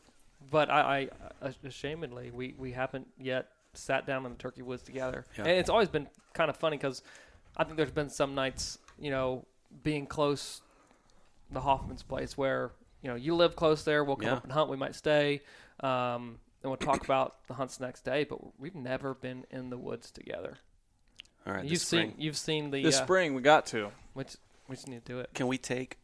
[0.50, 1.08] but I,
[1.42, 5.24] I, ashamedly, we, we haven't yet sat down in the turkey woods together.
[5.36, 5.44] Yeah.
[5.44, 7.02] And it's always been kind of funny because
[7.56, 9.44] I think there's been some nights, you know,
[9.82, 10.60] being close,
[11.50, 12.72] the Hoffman's place, where
[13.02, 14.02] you know you live close there.
[14.04, 14.34] We'll come Yeah.
[14.36, 14.70] up and hunt.
[14.70, 15.42] We might stay,
[15.80, 18.24] um, and we'll talk about the hunts next day.
[18.24, 20.58] But we've never been in the woods together.
[21.46, 23.90] all right you've this spring, seen you've seen the This uh, spring we got to.
[24.14, 24.36] which
[24.68, 25.28] we just need to do it.
[25.34, 25.98] can we take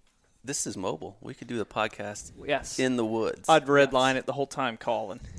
[0.45, 2.79] this is mobile we could do the podcast Yes.
[2.79, 5.21] in the woods I'd redline it the whole time calling.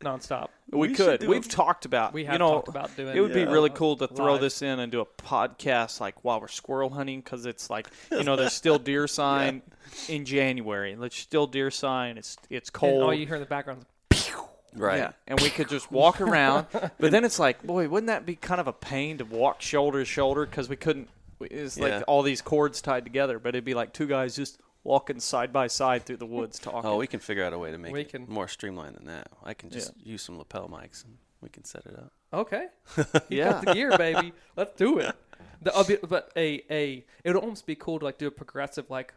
[0.00, 0.48] nonstop.
[0.70, 1.26] We, We could.
[1.26, 2.12] We've a- talked about.
[2.12, 3.16] We have you know, talked about doing.
[3.16, 4.40] It would be really cool to throw Live.
[4.42, 8.24] this in and do a podcast like while we're squirrel hunting because it's like you
[8.24, 9.62] know there's still deer sign
[10.08, 10.94] in January.
[10.94, 12.18] There's still deer sign.
[12.18, 13.02] It's it's And cold.
[13.02, 14.30] all you hear in the background is
[14.74, 16.66] right Yeah, and we could just walk around.
[16.72, 20.00] but then it's like, boy, wouldn't that be kind of a pain to walk shoulder
[20.00, 21.08] to shoulder because we couldn't.
[21.40, 22.02] It's like Yeah.
[22.06, 25.66] all these cords tied together, but it'd be like two guys just walking side by
[25.66, 26.88] side through the woods talking.
[26.88, 29.06] oh we can figure out a way to make We it can- more streamlined than
[29.06, 32.66] that i can just use some lapel mics and we can set it up okay.
[32.96, 33.04] You
[33.38, 33.50] Yeah.
[33.52, 34.32] got the gear, baby.
[34.56, 35.14] Let's do it.
[35.62, 38.30] The, uh, be- but a a it would almost be cool to like do a
[38.30, 39.14] progressive like,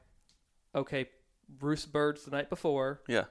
[0.75, 1.09] okay,
[1.59, 3.25] roost birds the night before, yeah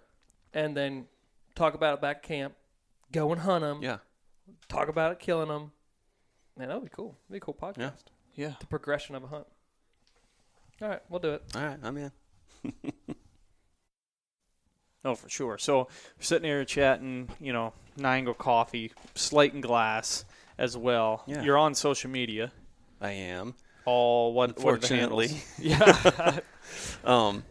[0.53, 1.07] and then
[1.55, 2.55] talk about it back camp,
[3.12, 3.99] go and hunt them, yeah
[4.68, 5.70] talk about it killing them.
[6.59, 7.16] Man, that would be cool.
[7.28, 8.05] That'd be a cool podcast.
[8.35, 8.55] yeah.
[8.61, 9.47] The progression of a hunt.
[10.83, 11.43] All right, we'll do it.
[11.55, 12.11] all right i'm in
[15.04, 15.56] Oh, for sure.
[15.56, 20.24] So we're sitting here chatting, you know, Niangua Coffee, Slate and Glass
[20.58, 21.22] as well.
[21.26, 21.42] Yeah.
[21.42, 22.52] You're on social media.
[23.00, 23.54] i am
[23.86, 24.58] All what?
[24.58, 25.42] what are the Unfortunately.
[25.58, 26.40] yeah.
[27.02, 27.42] Um,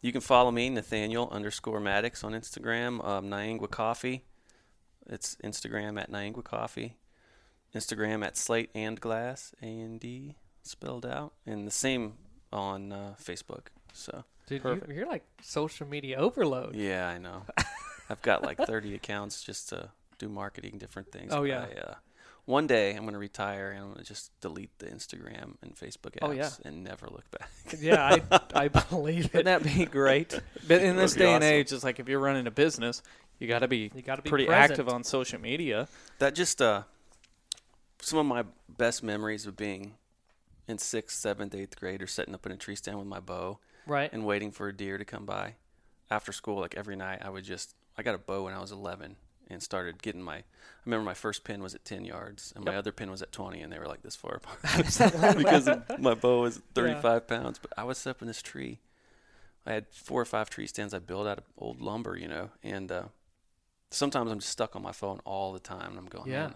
[0.00, 3.04] you can follow me, Nathaniel underscore Maddox on Instagram.
[3.04, 4.22] Um, Niangua Coffee.
[5.08, 6.96] It's Instagram at Niangua Coffee.
[7.74, 12.14] Instagram at Slate and Glass, A and D spelled out, and the same
[12.52, 13.66] on uh, Facebook.
[13.92, 14.92] So Dude, you, Perfect.
[14.92, 16.74] you're like social media overload.
[16.74, 17.42] yeah, I know.
[18.10, 19.88] I've got like 30 accounts just to
[20.18, 21.32] do marketing, different things.
[21.32, 21.66] Oh, yeah.
[21.74, 21.94] I, uh,
[22.46, 25.74] one day I'm going to retire and I'm going to just delete the Instagram and
[25.76, 26.50] Facebook apps Oh, yeah.
[26.64, 27.48] and never look back.
[27.80, 29.34] Yeah, I, I believe it.
[29.34, 30.38] Wouldn't that be great?
[30.68, 33.02] But in this That'd be day and age, it's like if you're running a business,
[33.38, 34.72] you got to be You got to be pretty present.
[34.72, 35.86] active on social media.
[36.18, 36.82] that just uh,
[38.02, 39.94] some of my best memories of being
[40.66, 43.58] in sixth, seventh, eighth grade or setting up in a tree stand with my bow
[43.86, 44.12] Right.
[44.12, 45.54] and waiting for a deer to come by
[46.10, 46.60] after school.
[46.60, 49.16] Like every night, I would just I got a bow when I was 11
[49.48, 50.36] and started getting my.
[50.36, 50.44] I
[50.84, 53.60] remember my first pin was at 10 yards and my other pin was at 20,
[53.60, 54.58] and they were like this far apart
[55.36, 55.68] because
[55.98, 57.58] my bow was 35 pounds.
[57.58, 58.80] But I was up in this tree.
[59.66, 62.50] I had four or five tree stands I built out of old lumber, you know,
[62.62, 63.02] and uh,
[63.90, 66.46] sometimes I'm just stuck on my phone all the time, and I'm going, Yeah.
[66.46, 66.54] man,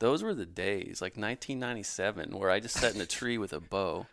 [0.00, 3.60] those were the days, like 1997, where I just sat in a tree with a
[3.60, 4.06] bow,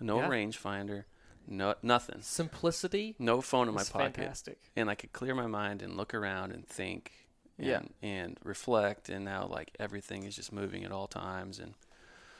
[0.00, 0.28] no Yeah.
[0.28, 1.04] rangefinder,
[1.48, 4.58] no nothing, Simplicity no phone in my pocket, fantastic.
[4.76, 7.12] and I could clear my mind and look around and think,
[7.58, 7.80] and, Yeah.
[8.02, 9.08] and reflect.
[9.08, 11.74] And now, like everything is just moving at all times, and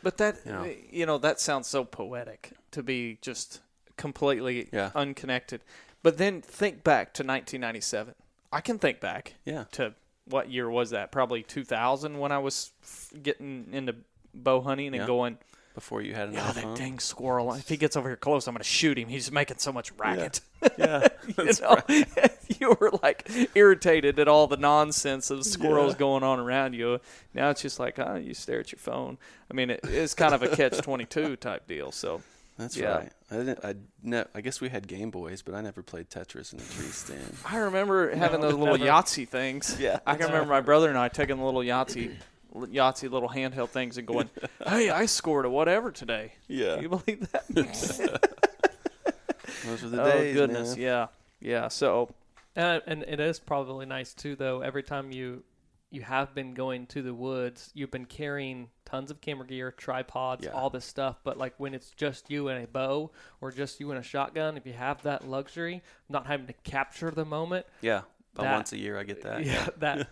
[0.02, 0.74] But that You know.
[0.90, 3.60] you know that sounds so poetic to be just
[3.96, 4.90] completely Yeah.
[4.94, 5.62] unconnected.
[6.02, 8.14] But then think back to 1997.
[8.52, 9.94] I can think back yeah, to
[10.26, 11.10] what year was that?
[11.10, 13.96] Probably 2000 when I was f- getting into
[14.32, 15.06] bow hunting and Yeah.
[15.06, 15.38] going,
[15.78, 17.52] before you had "Yeah, another that dang squirrel!
[17.54, 19.08] If he gets over here close, I'm going to shoot him.
[19.08, 20.40] He's making so much racket."
[20.76, 21.06] yeah,
[21.38, 21.78] you know,
[22.58, 27.00] you were like irritated at all the nonsense of squirrels going on around you.
[27.32, 29.18] Now it's just like, oh, you stare at your phone.
[29.48, 31.92] I mean, it is kind of a catch twenty two type deal.
[31.92, 32.22] So
[32.58, 32.88] that's Yeah.
[32.96, 33.12] right.
[33.30, 33.60] I didn't.
[33.64, 36.64] I ne- I guess we had Game Boys, but I never played Tetris in the
[36.64, 37.36] tree stand.
[37.44, 38.90] I remember having those little never.
[38.90, 39.76] Yahtzee things.
[39.78, 40.00] Yeah.
[40.04, 42.16] I can remember my brother and I taking the little Yahtzee.
[42.54, 44.28] Yahtzee little handheld things and going,
[44.66, 46.32] hey, I scored a whatever today.
[46.48, 47.46] Yeah, Can you believe that?
[49.64, 50.36] those were the oh days.
[50.36, 50.84] Oh goodness, man.
[50.84, 51.06] yeah,
[51.40, 51.68] yeah.
[51.68, 52.10] So
[52.56, 54.60] And, and it is probably nice too, though.
[54.62, 55.42] Every time you
[55.90, 60.44] you have been going to the woods, you've been carrying tons of camera gear, tripods,
[60.44, 60.50] Yeah.
[60.50, 61.16] all this stuff.
[61.24, 64.58] But like when it's just you and a bow, or just you and a shotgun,
[64.58, 68.02] if you have that luxury, not having to capture the moment, Yeah,
[68.34, 69.44] about That- once a year I get that.
[69.46, 70.08] yeah, that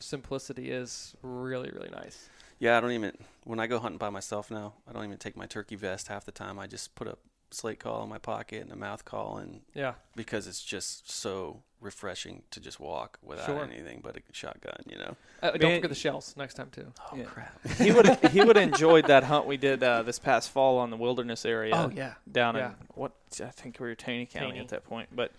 [0.00, 2.28] simplicity is really really nice.
[2.58, 3.12] Yeah, I don't even
[3.44, 4.74] when I go hunting by myself now.
[4.88, 6.58] I don't even take my turkey vest half the time.
[6.58, 7.16] I just put a
[7.52, 11.62] slate call in my pocket and a mouth call, and Yeah, because it's just so
[11.80, 13.64] refreshing to just walk without Sure.
[13.64, 14.76] anything but a shotgun.
[14.86, 15.16] You know.
[15.42, 16.92] uh, don't Man- forget the shells next time too.
[17.10, 17.24] Oh Yeah.
[17.24, 17.66] crap!
[17.78, 20.90] he would he would have enjoyed that hunt we did uh, this past fall on
[20.90, 21.74] the wilderness area.
[21.74, 22.68] Oh yeah, down Yeah.
[22.68, 24.60] in what I think we were Taney County Taney.
[24.60, 25.08] at that point.
[25.10, 25.32] But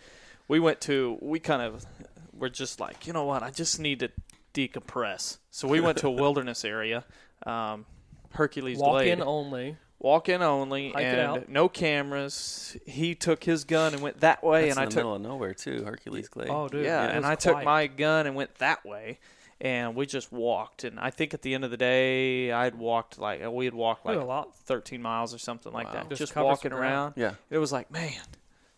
[0.48, 1.86] we went to we kind of
[2.34, 4.10] were just like, you know what, I just need to
[4.54, 5.38] decompress.
[5.50, 7.04] So we went to a wilderness area,
[7.46, 7.86] um,
[8.32, 9.78] Hercules walk Glade, in only.
[10.00, 11.50] walk in only, Hike it and out.
[11.50, 12.78] no cameras.
[12.86, 15.22] He took his gun and went that way, That's and I the took middle of
[15.22, 15.84] nowhere too.
[15.84, 16.50] Hercules Glade.
[16.50, 16.86] Oh, dude.
[16.86, 17.66] yeah, it and was I took quiet.
[17.66, 19.20] my gun and went that way.
[19.64, 23.20] And we just walked, and I think at the end of the day, I'd walked
[23.20, 24.56] like we had walked Did like a lot.
[24.62, 25.94] 13 miles or something like Wow.
[25.94, 26.84] that, Just just, cover some walking ground.
[26.84, 27.34] around Yeah.
[27.52, 28.12] it was like, man,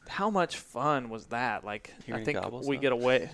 [0.10, 1.64] how much fun was that?
[1.64, 2.82] Like, Hearing I think gobbles, we huh?
[2.82, 3.30] get away.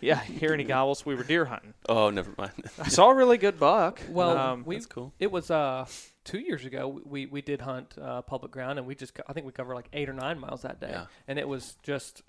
[0.00, 1.04] Yeah, hearing gobbles.
[1.04, 1.74] We were deer hunting.
[1.88, 2.52] Oh, never mind.
[2.80, 4.00] I saw a really good buck.
[4.08, 5.12] Well, um, we That's cool.
[5.18, 5.86] It was uh
[6.24, 7.00] two years ago.
[7.04, 9.88] We we did hunt uh, public ground, and we just I think we covered like
[9.92, 11.06] eight or nine miles that day, Yeah.
[11.26, 12.22] and it was just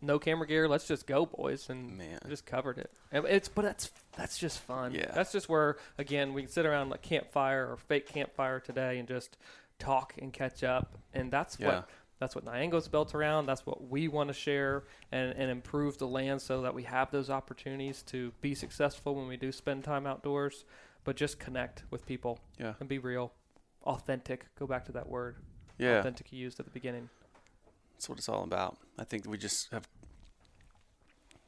[0.00, 0.68] no camera gear.
[0.68, 2.20] Let's just go, boys, and Man.
[2.28, 2.90] just covered it.
[3.10, 4.94] And it's but that's that's just fun.
[4.94, 5.10] Yeah.
[5.14, 9.08] that's just where again we can sit around like campfire or fake campfire today and
[9.08, 9.36] just
[9.80, 11.66] talk and catch up, and that's Yeah.
[11.66, 11.88] what.
[12.18, 13.46] That's what Niangua's built around.
[13.46, 17.10] That's what we want to share and, and improve the land so that we have
[17.10, 20.64] those opportunities to be successful when we do spend time outdoors,
[21.04, 22.74] but just connect with people Yeah.
[22.80, 23.32] and be real,
[23.84, 24.46] authentic.
[24.58, 25.36] Go back to that word,
[25.78, 26.00] Yeah.
[26.00, 27.08] authentic you used at the beginning.
[27.94, 28.78] That's what it's all about.
[28.98, 29.86] I think we just have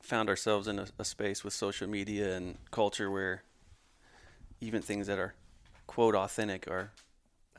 [0.03, 3.43] found ourselves in a, a space with social media and culture where
[4.61, 5.35] even things that are
[5.87, 6.93] quote authentic are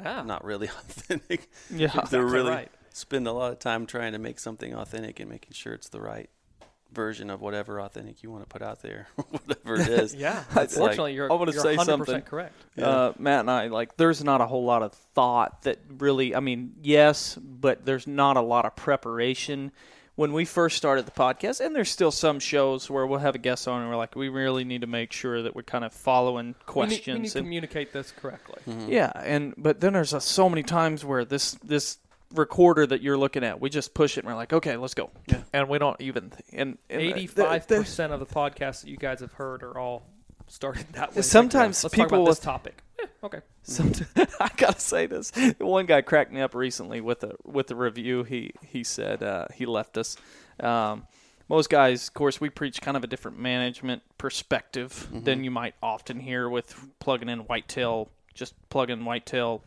[0.03, 1.49] Ah, not really authentic.
[1.69, 2.71] yeah, They're exactly really right.
[2.93, 6.01] Spend a lot of time trying to make something authentic and making sure it's the
[6.01, 6.29] right
[6.93, 10.13] version of whatever authentic you want to put out there, whatever it is.
[10.13, 12.21] Yeah, It's like- unfortunately, you're, I wanna you're say 100% something.
[12.23, 12.53] correct.
[12.77, 13.95] Uh, Matt and I like.
[13.97, 16.35] There's not a whole lot of thought that really.
[16.35, 19.71] I mean, yes, but there's not a lot of preparation.
[20.15, 23.39] When we first started the podcast, and there's still some shows where we'll have a
[23.39, 25.93] guest on, and we're like, we really need to make sure that we're kind of
[25.93, 28.61] following We need, questions we need to and communicate this correctly.
[28.89, 31.97] Yeah, and but then there's uh, so many times where this this
[32.33, 35.09] recorder that you're looking at, we just push it and we're like, okay, let's go,
[35.27, 35.41] Yeah.
[35.53, 38.97] and we don't even and, and Eighty-five the- the- percent of the podcasts that you
[38.97, 40.03] guys have heard are all
[40.47, 41.21] started that way.
[41.21, 42.83] Sometimes Let's people talk about this with- topic.
[43.01, 43.39] Eh, okay.
[43.63, 43.91] Some,
[44.39, 45.31] I gotta say this.
[45.59, 48.23] One guy cracked me up recently with a with a review.
[48.23, 50.17] He he said uh, he left us.
[50.59, 51.07] Um,
[51.49, 55.75] most guys, of course, we preach kind of a different management perspective than you might
[55.83, 59.61] often hear with plugging in whitetail, just plugging whitetail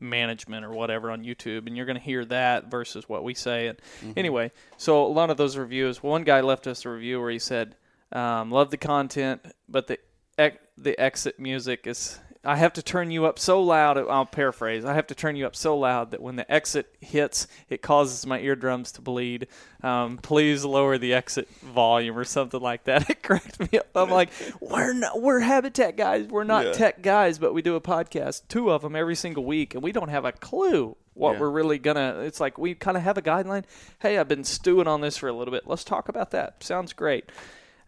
[0.00, 3.68] management or whatever on YouTube, and you're going to hear that versus what we say.
[3.68, 3.80] And
[4.16, 6.02] anyway, so a lot of those reviews.
[6.02, 7.76] One guy left us a review where he said,
[8.12, 9.98] um, "Love the content, but the
[10.38, 13.98] ec- the exit music is." I have to turn you up so loud.
[13.98, 14.84] I'll paraphrase.
[14.84, 18.24] I have to turn you up so loud that when the exit hits, it causes
[18.24, 19.48] my eardrums to bleed.
[19.82, 23.10] Um, please lower the exit volume or something like that.
[23.10, 23.88] It cracked me up.
[23.94, 24.30] I'm like,
[24.60, 26.26] we're not, we're habitat guys.
[26.28, 26.72] We're not Yeah.
[26.72, 29.90] tech guys, but we do a podcast, two of them every single week, and we
[29.92, 31.40] don't have a clue what Yeah.
[31.40, 32.20] we're really gonna.
[32.20, 33.64] It's like we kind of have a guideline.
[33.98, 35.64] Hey, I've been stewing on this for a little bit.
[35.66, 36.62] Let's talk about that.
[36.62, 37.30] Sounds great.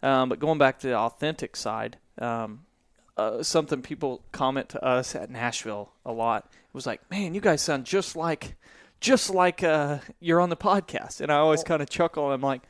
[0.03, 2.61] Um, but going back to the authentic side, um,
[3.19, 6.45] uh, something people comment to us at Nashville a lot.
[6.51, 8.55] It was like, man, you guys sound just like,
[8.99, 11.19] just like uh, you're on the podcast.
[11.21, 12.31] And I always kind of chuckle.
[12.31, 12.61] I'm like,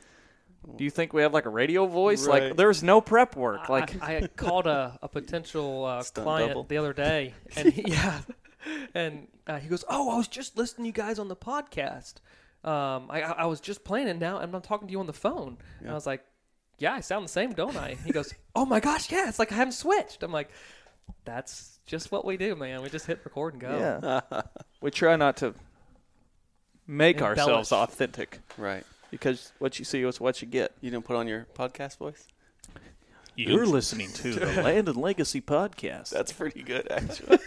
[0.76, 2.26] do you think we have like a radio voice?
[2.26, 3.68] Like, there's no prep work.
[3.68, 6.64] Like, I, I called a, a potential uh, client double.
[6.64, 8.20] the other day, and he, yeah,
[8.94, 12.14] and uh, he goes, "Oh, I was just listening to you guys on the podcast.
[12.62, 15.06] Um, I, I I was just playing it now, and I'm talking to you on
[15.06, 16.24] the phone." And I was like,
[16.80, 19.52] "Yeah, I sound the same, don't I?" He goes, "Oh my gosh, yeah, it's like
[19.52, 20.50] I haven't switched." I'm like,
[21.24, 22.82] "That's just what we do, man.
[22.82, 24.42] We just hit record and go." yeah,
[24.80, 25.54] we try not to
[26.86, 28.84] make ourselves authentic Right.
[29.12, 30.72] because what you see is what you get.
[30.80, 32.26] You didn't put on your podcast voice?
[33.36, 36.10] You're listening to the Land and Legacy podcast.
[36.10, 37.38] That's pretty good, actually.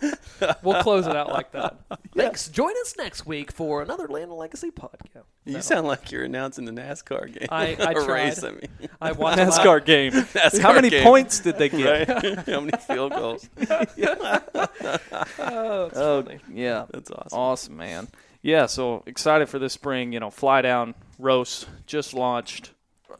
[0.62, 1.76] We'll close it out like that.
[2.14, 2.48] Thanks.
[2.48, 5.22] Join us next week for another Land of Legacy podcast.
[5.46, 7.48] you sound like you're announcing the NASCAR game.
[7.50, 8.24] I- I Or tried.
[8.26, 8.68] race, I mean.
[9.00, 10.12] I watched NASCAR game.
[10.12, 11.04] NASCAR How many game.
[11.04, 12.08] points did they get?
[12.08, 12.38] Right?
[12.46, 13.48] How many field goals?
[13.58, 16.38] Oh, it's Oh, funny.
[16.52, 16.86] yeah.
[16.90, 17.38] That's awesome.
[17.38, 18.08] Awesome, man.
[18.42, 20.12] Yeah, so excited for this spring.
[20.12, 22.72] You know, fly down roast just launched.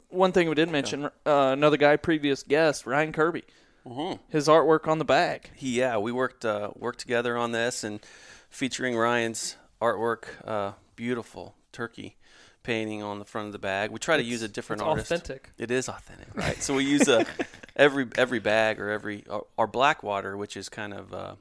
[0.08, 3.44] One thing we did mention, uh, another guy, previous guest, Ryan Kirby.
[3.86, 4.18] Mhm.
[4.28, 5.50] His artwork on the bag.
[5.54, 8.00] He, yeah, we worked uh, worked together on this and
[8.50, 12.16] featuring Ryan's artwork, uh, beautiful turkey
[12.62, 13.92] painting on the front of the bag.
[13.92, 15.12] We try to use a different it's artist.
[15.12, 15.50] authentic.
[15.56, 16.60] It is authentic, right?
[16.60, 17.24] so we use a
[17.76, 21.34] every every bag or every our, our Blackwater, which is kind of uh,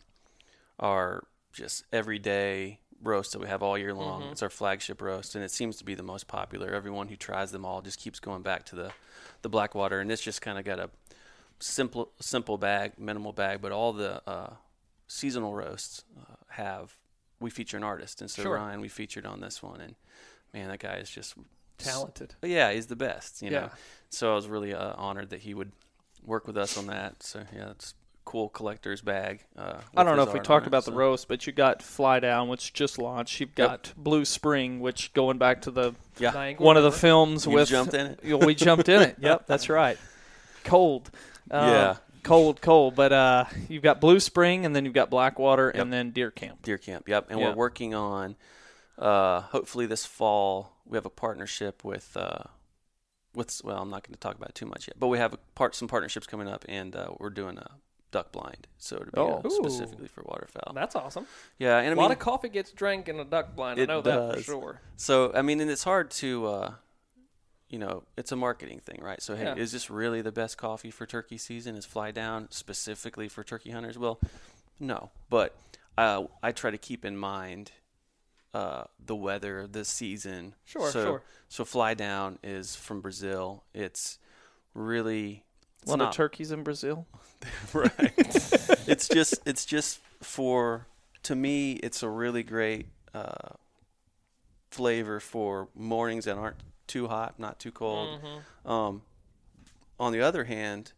[0.80, 4.24] our just everyday roast that we have all year long.
[4.32, 6.74] It's our flagship roast, and it seems to be the most popular.
[6.74, 8.91] Everyone who tries them all just keeps going back to the
[9.41, 10.89] the Blackwater, and it's just kind of got a
[11.66, 14.51] simple simple bag, minimal bag, but all the uh,
[15.07, 16.95] seasonal roasts uh, have
[17.39, 18.55] we feature an artist, and so Sure.
[18.55, 19.95] Ryan we featured on this one, and
[20.53, 21.36] man, that guy is just
[21.78, 22.36] Talented.
[22.39, 23.41] but yeah, he's the best.
[23.41, 23.59] You know.
[23.59, 23.70] Yeah.
[24.09, 25.72] So I was really uh, honored that he would
[26.24, 27.22] work with us on that.
[27.22, 27.93] So yeah, it's a
[28.30, 29.41] cool collector's bag.
[29.57, 31.51] Uh, I don't know if we talked on it, about the so- roast, but you
[31.51, 33.39] got Fly Down, which just launched.
[33.41, 37.51] You've got Blue Spring, which going back to the Yeah, one of the films You
[37.51, 38.20] with jumped in it?
[38.24, 39.18] Yeah, we jumped in it.
[39.20, 39.97] Yep, that's right.
[40.63, 41.11] Cold.
[41.52, 41.96] Uh, Yeah.
[42.24, 42.96] Cold, cold.
[42.96, 46.64] But uh, you've got Blue Spring, and then you've got Blackwater, and then Deer Camp.
[46.64, 47.08] Deer Camp.
[47.08, 47.50] Yep, and Yeah.
[47.50, 48.36] we're working on.
[48.98, 52.16] Uh, hopefully this fall we have a partnership with.
[52.18, 52.43] Uh,
[53.36, 55.34] with well, I'm not going to talk about it too much yet, but we have
[55.34, 57.70] a part some partnerships coming up, and uh, we're doing a
[58.12, 59.41] duck blind, so to be Oh.
[59.43, 60.72] uh, specifically for waterfowl.
[60.74, 61.28] That's awesome.
[61.60, 63.78] Yeah, and I a mean, lot of coffee gets drank in a duck blind.
[63.80, 64.82] I It know that for sure.
[64.96, 66.72] So I mean, and it's hard to, uh,
[67.70, 69.22] you know, it's a marketing thing, right?
[69.22, 69.55] So hey, Yeah.
[69.55, 71.76] is this really the best coffee for turkey season?
[71.76, 73.97] Is Fly Down specifically for turkey hunters?
[73.97, 74.20] Well,
[74.80, 75.55] no, but
[75.97, 77.72] uh, I try to keep in mind
[78.53, 80.55] uh, the weather, the season.
[80.66, 81.22] Sure, so, sure.
[81.49, 83.63] So Fly Down is from Brazil.
[83.74, 84.20] It's
[84.74, 85.43] really
[85.82, 87.07] it's One not of turkeys in Brazil.
[87.74, 88.13] right.
[88.88, 90.88] it's just it's just for
[91.24, 93.53] to me it's a really great uh,
[94.72, 96.57] flavor for mornings that aren't
[96.88, 98.20] too hot, not too cold.
[98.66, 99.02] Um,
[100.00, 100.94] on the other hand,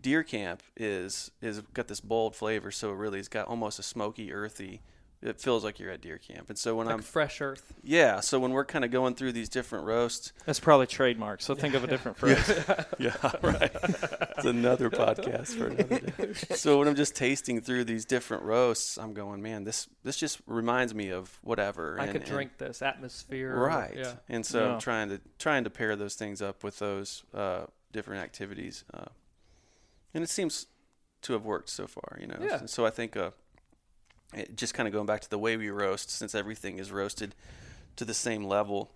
[0.00, 3.82] Deer Camp is is got this bold flavor, so it really it's got almost a
[3.82, 4.82] smoky, earthy.
[5.22, 7.74] It feels like you're at Deer Camp, and so when Like I'm fresh earth.
[7.84, 11.40] yeah, so when we're kind of going through these different roasts, That's probably trademark.
[11.42, 12.44] So think of a different phrase.
[12.98, 13.70] Yeah, right.
[13.72, 16.32] it's another podcast for another day.
[16.56, 20.40] So when I'm just tasting through these different roasts, I'm going, man, this this just
[20.46, 21.96] reminds me of whatever.
[22.00, 23.54] I and- could and- drink this atmosphere.
[23.56, 23.94] right.
[23.96, 24.14] Yeah.
[24.28, 24.72] And so Yeah.
[24.74, 29.04] I'm trying to trying to pair those things up with those uh, different activities, uh,
[30.14, 30.66] and it seems
[31.22, 32.18] to have worked so far.
[32.20, 32.38] You know.
[32.40, 32.58] Yeah.
[32.58, 33.30] And so I think uh,
[34.32, 37.34] it, just kind of going back to the way we roast, since everything is roasted
[37.96, 38.90] to the same level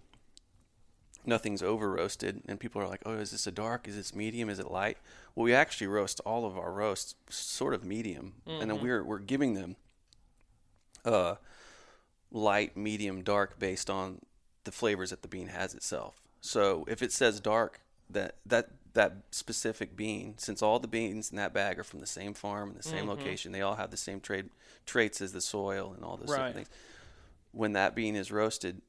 [1.26, 3.88] nothing's over roasted and people are like oh is this a dark?
[3.88, 4.48] Is this medium?
[4.48, 4.98] Is it light?
[5.34, 9.18] Well we actually roast all of our roasts sort of medium and then we're we're
[9.18, 9.76] giving them
[11.04, 11.34] uh
[12.30, 14.20] light medium dark based on
[14.64, 16.20] the flavors that the bean has itself.
[16.40, 17.80] So if it says dark,
[18.10, 22.06] that that that specific bean, since all the beans in that bag are from the
[22.06, 24.50] same farm and the same location, they all have the same trade
[24.84, 26.52] traits as the soil and all those Right.
[26.54, 26.68] things.
[27.52, 28.82] When that bean is roasted,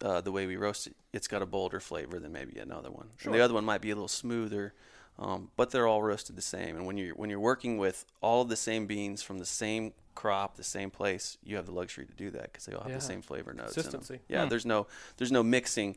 [0.00, 3.10] uh, the way we roast it, it's got a bolder flavor than maybe another one.
[3.24, 4.74] And the other one might be a little smoother,
[5.18, 6.76] um, but they're all roasted the same.
[6.76, 9.92] And when you're when you're working with all of the same beans from the same
[10.14, 12.90] crop, the same place, you have the luxury to do that because they all have
[12.90, 12.96] Yeah.
[12.98, 13.74] the same flavor notes.
[13.74, 14.20] Consistency.
[14.28, 14.86] Yeah, there's no
[15.16, 15.96] there's no mixing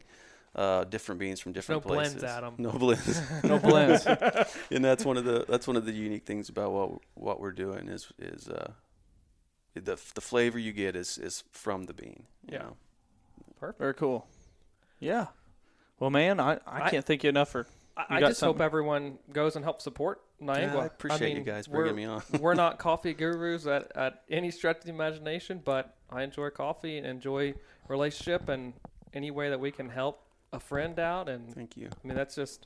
[0.55, 2.29] uh, different beans from different no blends, places.
[2.29, 2.55] Adam.
[2.57, 3.21] No blends.
[3.43, 4.05] No blends.
[4.71, 7.51] and that's one of the that's one of the unique things about what what we're
[7.53, 8.71] doing is is uh,
[9.73, 12.23] the the flavor you get is is from the bean.
[12.47, 12.59] You Yeah.
[12.63, 13.73] know?
[13.77, 14.27] Very cool.
[14.99, 15.27] Yeah.
[15.99, 17.67] Well, man, I, I I- can't thank you enough for.
[17.95, 18.55] I, You I got just something?
[18.57, 20.75] hope everyone goes and helps support Niangua.
[20.81, 22.23] I appreciate you mean, guys we're- bringing me on.
[22.41, 26.97] we're not coffee gurus at, at any stretch of the imagination, but I enjoy coffee
[26.97, 27.53] and enjoy
[27.89, 28.73] relationship and
[29.13, 30.23] any way that we can help
[30.53, 31.29] a friend out.
[31.29, 31.87] And Thank you.
[31.91, 32.65] I mean, that's just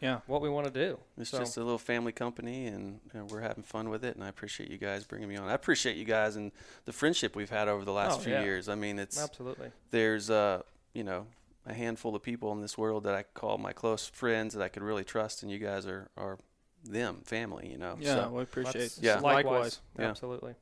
[0.00, 0.20] Yeah.
[0.26, 0.98] what we want to do.
[1.18, 4.14] It's So- just a little family company, and, and we're having fun with it.
[4.14, 5.48] And I appreciate you guys bringing me on.
[5.48, 6.52] I appreciate you guys and
[6.84, 8.42] the friendship we've had over the last Oh, few yeah.
[8.42, 8.68] years.
[8.68, 9.70] I mean, it's Absolutely.
[9.90, 10.62] there's uh
[10.92, 11.26] you know
[11.66, 14.68] a handful of people in this world that I call my close friends that I
[14.68, 16.38] could really trust, and you guys are are
[16.84, 17.70] them, family.
[17.70, 17.96] You know.
[17.98, 18.72] Yeah, So, we appreciate.
[18.74, 19.14] That's- Yeah.
[19.14, 19.34] Likewise.
[19.44, 19.80] Likewise.
[19.98, 20.08] Yeah.
[20.10, 20.54] Absolutely.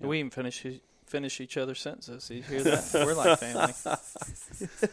[0.00, 0.06] Yeah.
[0.08, 0.66] We even finish
[1.06, 2.28] finish each other's sentences.
[2.30, 2.90] You hear that?
[2.94, 3.72] We're like family.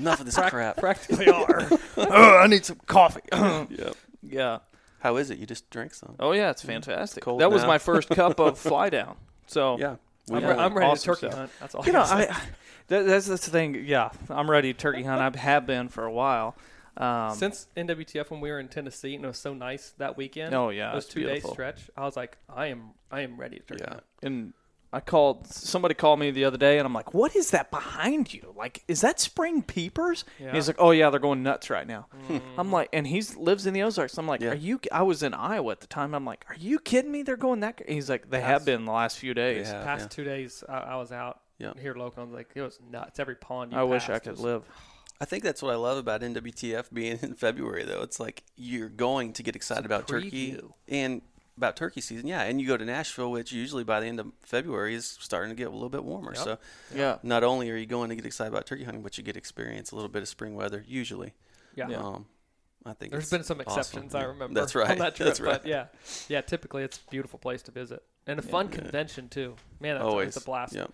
[0.00, 0.76] enough of this Prac- crap.
[0.76, 1.68] Practically are.
[1.96, 3.20] oh, I need some coffee.
[3.32, 3.96] Yep.
[4.22, 4.58] yeah.
[5.00, 5.38] How is it?
[5.38, 6.16] You just drank some?
[6.20, 7.22] Oh yeah, it's fantastic.
[7.22, 9.16] Cold that was my first cup of fly down.
[9.46, 9.96] So Yeah.
[10.30, 11.38] I'm, We re- I'm ready Awesome to turkey stuff.
[11.38, 11.50] hunt.
[11.60, 12.28] That's all you I know, can say.
[12.28, 12.40] I,
[12.88, 13.84] that, that's that's the thing.
[13.86, 15.20] Yeah, I'm ready to turkey hunt.
[15.36, 16.54] I have been for a while.
[16.96, 20.54] Um, Since NWTF when we were in Tennessee and it was so nice that weekend.
[20.54, 21.50] oh yeah, those it's two beautiful.
[21.50, 21.90] days stretch.
[21.96, 23.90] I was like, I am, I am ready to turkey Yeah.
[23.94, 24.02] hunt.
[24.22, 24.52] and
[24.92, 28.34] I called somebody called me the other day, and I'm like, "What is that behind
[28.34, 28.52] you?
[28.56, 30.52] Like, is that spring peepers?" And Yeah.
[30.54, 32.40] He's like, "Oh yeah, they're going nuts right now." Mm.
[32.58, 34.18] I'm like, and he's lives in the Ozarks.
[34.18, 34.50] I'm like, Yeah.
[34.50, 36.12] "Are you?" I was in Iowa at the time.
[36.14, 37.22] I'm like, "Are you kidding me?
[37.22, 40.08] They're going that?" He's like, "They have been the last few days." Yeah, Past yeah.
[40.08, 41.72] two days, I, I was out Yeah.
[41.80, 42.22] here local.
[42.22, 43.20] I was like, it was nuts.
[43.20, 44.62] Every pond you I wish I could was- live.
[45.22, 48.00] I think that's what I love about NWTF being in February, though.
[48.02, 51.20] It's like you're going to get excited about turkey and
[51.56, 52.42] about turkey season, yeah.
[52.42, 55.54] And you go to Nashville, which usually by the end of February is starting to
[55.56, 56.32] get a little bit warmer.
[56.34, 56.44] Yep.
[56.44, 56.58] So
[56.94, 57.18] Yeah.
[57.22, 59.90] not only are you going to get excited about turkey hunting, but you get experience
[59.92, 60.84] a little bit of spring weather.
[60.88, 61.34] Usually,
[61.74, 61.86] Yeah.
[61.96, 62.26] um,
[62.86, 63.78] I think There's it's been some awesome.
[63.80, 64.58] exceptions, I remember.
[64.58, 64.90] That's right.
[64.92, 65.60] On that trip, That's right.
[65.62, 65.86] But yeah,
[66.28, 66.40] yeah.
[66.40, 69.54] Typically, it's a beautiful place to visit and a fun convention too.
[69.80, 70.74] Man, that's Always always a blast.
[70.74, 70.90] Yep.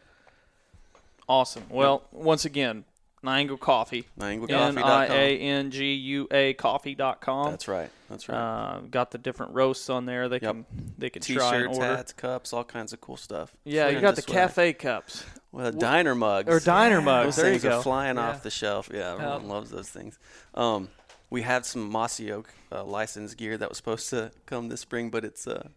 [1.28, 1.64] Awesome.
[1.68, 2.84] Well, once again,
[3.26, 4.06] Niangua Coffee.
[4.20, 5.10] N I NianguaCoffee.com.
[5.12, 7.50] A N G U A coffee.com.
[7.50, 7.90] That's right.
[8.08, 8.36] That's right.
[8.38, 10.28] Uh, got the different roasts on there.
[10.28, 10.52] They Yep.
[10.52, 10.66] can
[10.98, 11.96] they can try and T-shirts, order.
[11.96, 13.52] hats, cups, all kinds of cool stuff.
[13.64, 17.36] Yeah, you got the cafe cups Well, diner mugs or diner mugs.
[17.36, 18.28] Those There you things are flying Yeah.
[18.30, 18.88] off the shelf.
[18.92, 20.18] Yeah, everyone loves those things.
[20.54, 20.88] Um,
[21.30, 25.10] we had some Mossy Oak uh, licensed gear that was supposed to come this spring,
[25.10, 25.68] but it's uh,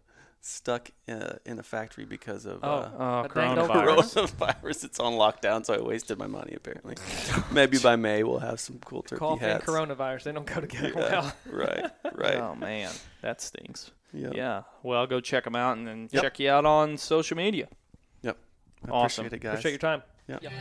[0.42, 4.28] stuck uh, in a factory because of Oh, uh, Oh, A coronavirus.
[4.28, 4.84] coronavirus.
[4.84, 6.54] It's on lockdown, so I wasted my money.
[6.56, 6.96] Apparently,
[7.50, 9.66] maybe by May we'll have some cool turkey Coffee and hats.
[9.66, 11.32] coronavirus, they don't go together Yeah, well.
[11.50, 12.36] right, right.
[12.36, 12.90] Oh man,
[13.22, 13.90] that stinks.
[14.12, 14.34] Yep.
[14.34, 14.62] Yeah.
[14.82, 16.22] Well, go check them out and then Yep.
[16.22, 17.68] check you out on social media.
[18.22, 18.36] Yep.
[18.86, 19.26] I Awesome.
[19.26, 19.52] Appreciate it, guys.
[19.60, 20.02] Appreciate your time.
[20.26, 20.42] Yep.
[20.42, 20.52] Yep.